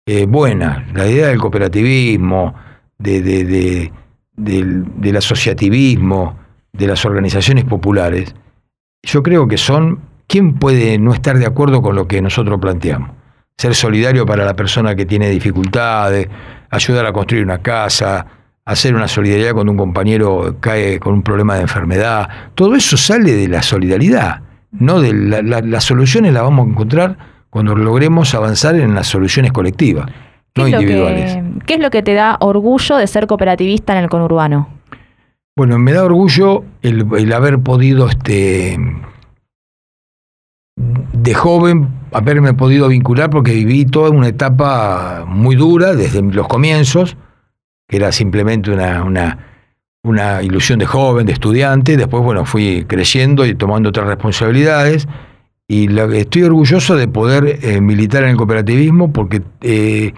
[0.05, 2.53] eh, buenas, la idea del cooperativismo,
[2.97, 3.91] de, de,
[4.35, 6.37] del, asociativismo,
[6.73, 8.35] de las organizaciones populares.
[9.03, 13.22] Yo creo que son, ¿quién puede no estar de acuerdo con lo que nosotros planteamos?
[13.57, 16.27] Ser solidario para la persona que tiene dificultades,
[16.69, 18.25] ayudar a construir una casa,
[18.65, 22.29] hacer una solidaridad cuando un compañero cae con un problema de enfermedad.
[22.55, 24.41] Todo eso sale de la solidaridad.
[24.71, 27.17] no de las soluciones las vamos a encontrar
[27.53, 30.09] cuando logremos avanzar en las soluciones colectivas,
[30.55, 31.37] no individuales.
[31.67, 34.69] ¿Qué es lo que te da orgullo de ser cooperativista en el conurbano?
[35.55, 38.79] Bueno, me da orgullo el, haber podido, este,
[41.23, 47.15] de joven, haberme podido vincular porque viví toda una etapa muy dura desde los comienzos,
[47.87, 49.39] que era simplemente una,
[50.03, 51.95] una, ilusión de joven, de estudiante.
[51.95, 55.07] Después, bueno, fui creciendo y tomando otras responsabilidades.
[55.67, 60.13] Y estoy orgulloso de poder eh, militar en el cooperativismo porque, eh,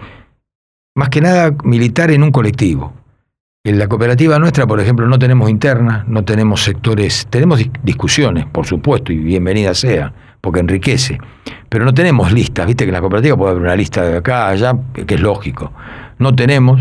[0.96, 2.92] más que nada, militar en un colectivo.
[3.64, 8.66] En la cooperativa nuestra, por ejemplo, no tenemos interna, no tenemos sectores, tenemos discusiones, por
[8.66, 11.18] supuesto, y bienvenida sea, porque enriquece,
[11.68, 14.48] pero no tenemos listas, viste que en la cooperativa puede haber una lista de acá,
[14.48, 14.74] allá,
[15.06, 15.72] que es lógico.
[16.18, 16.80] No tenemos,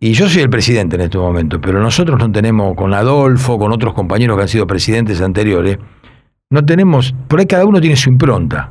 [0.00, 3.72] y yo soy el presidente en este momento, pero nosotros no tenemos, con Adolfo, con
[3.72, 5.78] otros compañeros que han sido presidentes anteriores,
[6.50, 8.70] no tenemos, por ahí cada uno tiene su impronta,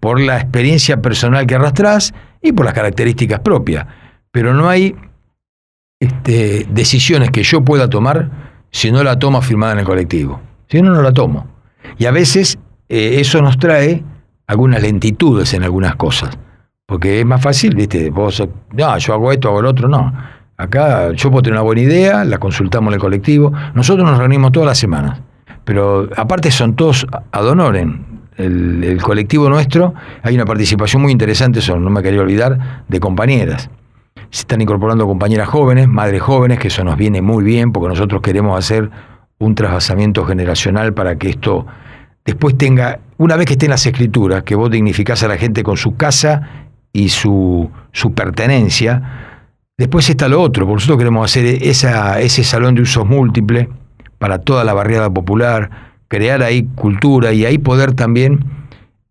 [0.00, 3.86] por la experiencia personal que arrastras y por las características propias,
[4.30, 4.94] pero no hay
[5.98, 8.30] este, decisiones que yo pueda tomar
[8.70, 10.40] si no la tomo firmada en el colectivo.
[10.68, 11.46] Si no, no la tomo.
[11.98, 12.58] Y a veces
[12.88, 14.02] eh, eso nos trae
[14.46, 16.38] algunas lentitudes en algunas cosas.
[16.86, 18.10] Porque es más fácil, ¿viste?
[18.10, 20.12] Vos, no, yo hago esto, hago el otro, no.
[20.56, 23.52] Acá yo puedo tener una buena idea, la consultamos en el colectivo.
[23.74, 25.20] Nosotros nos reunimos todas las semanas.
[25.64, 28.04] Pero aparte son todos ad honorem.
[28.36, 33.00] El, el colectivo nuestro, hay una participación muy interesante, eso no me quería olvidar, de
[33.00, 33.70] compañeras
[34.30, 38.20] se están incorporando compañeras jóvenes, madres jóvenes, que eso nos viene muy bien porque nosotros
[38.22, 38.90] queremos hacer
[39.38, 41.66] un trasvasamiento generacional para que esto
[42.26, 45.62] después tenga, una vez que esté en las escrituras, que vos dignificás a la gente
[45.62, 49.38] con su casa y su, su pertenencia,
[49.78, 53.68] después está lo otro, porque nosotros queremos hacer esa, ese salón de usos múltiples
[54.18, 55.70] para toda la barriada popular,
[56.08, 58.44] crear ahí cultura y ahí poder también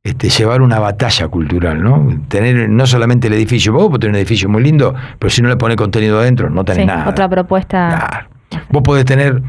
[0.03, 2.07] este, llevar una batalla cultural, ¿no?
[2.27, 5.49] Tener no solamente el edificio, vos podés tener un edificio muy lindo, pero si no
[5.49, 7.09] le pones contenido adentro, no tenés nada.
[7.09, 8.27] Otra propuesta.
[8.69, 9.41] Vos podés tener,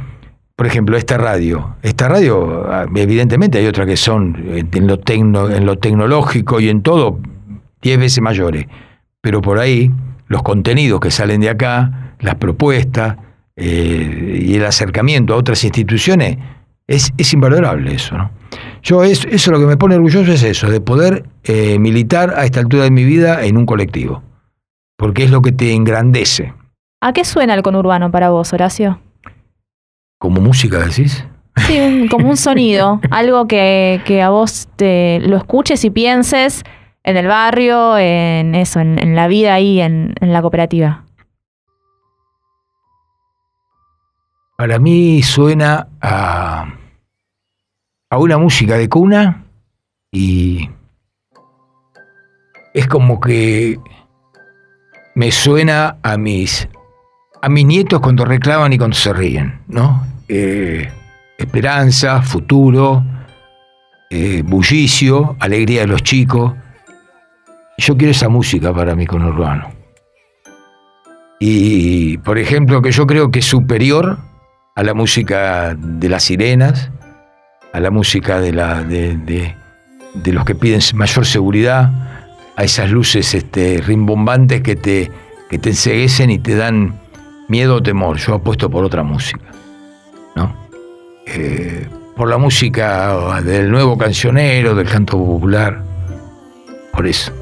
[0.57, 1.77] por ejemplo, esta radio.
[1.83, 6.61] Esta radio, ah, evidentemente hay otras que son eh, en lo, tecno, en lo tecnológico
[6.61, 7.21] y en todo
[7.83, 8.67] diez veces mayores,
[9.21, 9.91] pero por ahí
[10.29, 13.17] los contenidos que salen de acá, las propuestas
[13.55, 16.39] eh, y el acercamiento a otras instituciones,
[16.89, 18.31] es, es invalorable eso, ¿no?
[18.83, 22.45] Yo es, eso lo que me pone orgulloso es eso, de poder eh, militar a
[22.45, 24.23] esta altura de mi vida en un colectivo,
[24.97, 26.55] porque es lo que te engrandece.
[27.01, 29.01] ¿A qué suena el conurbano para vos, Horacio?
[30.27, 31.25] ¿Como música decís?
[31.69, 36.65] Sí, como un sonido, algo que, a vos te lo escuches y pienses
[37.05, 41.05] en el barrio, en eso, en, la vida ahí, en la cooperativa.
[44.57, 46.67] Para mí suena a
[48.11, 49.45] a una música de cuna
[50.13, 50.71] y
[52.75, 53.79] es como que
[55.15, 56.69] me suena a mis
[57.43, 60.16] a mis nietos cuando reclaman y cuando se ríen, ¿no?
[60.29, 60.89] Eh,
[61.39, 63.05] esperanza, futuro,
[64.11, 66.53] eh, bullicio, alegría de los chicos.
[67.79, 69.71] Yo quiero esa música para mi conurbano.
[71.39, 74.19] Y, por ejemplo, que yo creo que es superior
[74.75, 76.91] a la música de las sirenas,
[77.73, 79.55] a la música de, la, de,
[80.25, 81.93] los que piden mayor seguridad,
[82.57, 85.11] a esas luces este, rimbombantes que te,
[85.51, 86.99] que te enseguecen y te dan
[87.49, 88.17] miedo o temor.
[88.17, 89.45] Yo apuesto por otra música.
[91.27, 95.83] Eh, por la música del nuevo cancionero, del canto popular,
[96.93, 97.33] por eso.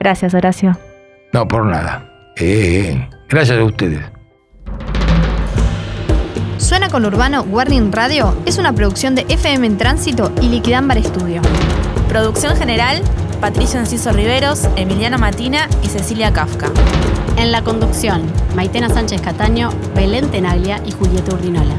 [0.00, 0.76] Gracias, Horacio.
[1.32, 2.32] No, por nada.
[2.36, 4.00] Eh, gracias a ustedes.
[6.58, 11.42] Suena con Urbano Warning Radio es una producción de FM en Tránsito y Liquidambar Estudio.
[12.08, 13.02] Producción general,
[13.40, 16.70] Patricio Enciso Riveros, Emiliano Matina y Cecilia Kafka.
[17.36, 18.22] En la conducción,
[18.54, 21.74] Maitena Sánchez Cataño, Belén Tenaglia y Julieta Urdinola.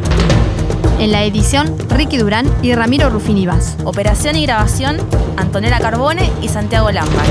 [1.00, 3.76] En la edición, Ricky Durán y Ramiro Rufini Vaz.
[3.84, 4.98] Operación y grabación,
[5.38, 7.28] Antonella Carbone y Santiago Lambach.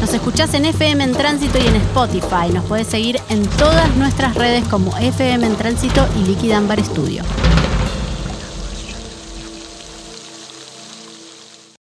[0.00, 2.52] Nos escuchás en FM en Tránsito y en Spotify.
[2.52, 7.22] Nos podés seguir en todas nuestras redes como FM en Tránsito y Liquid Ambar Studio.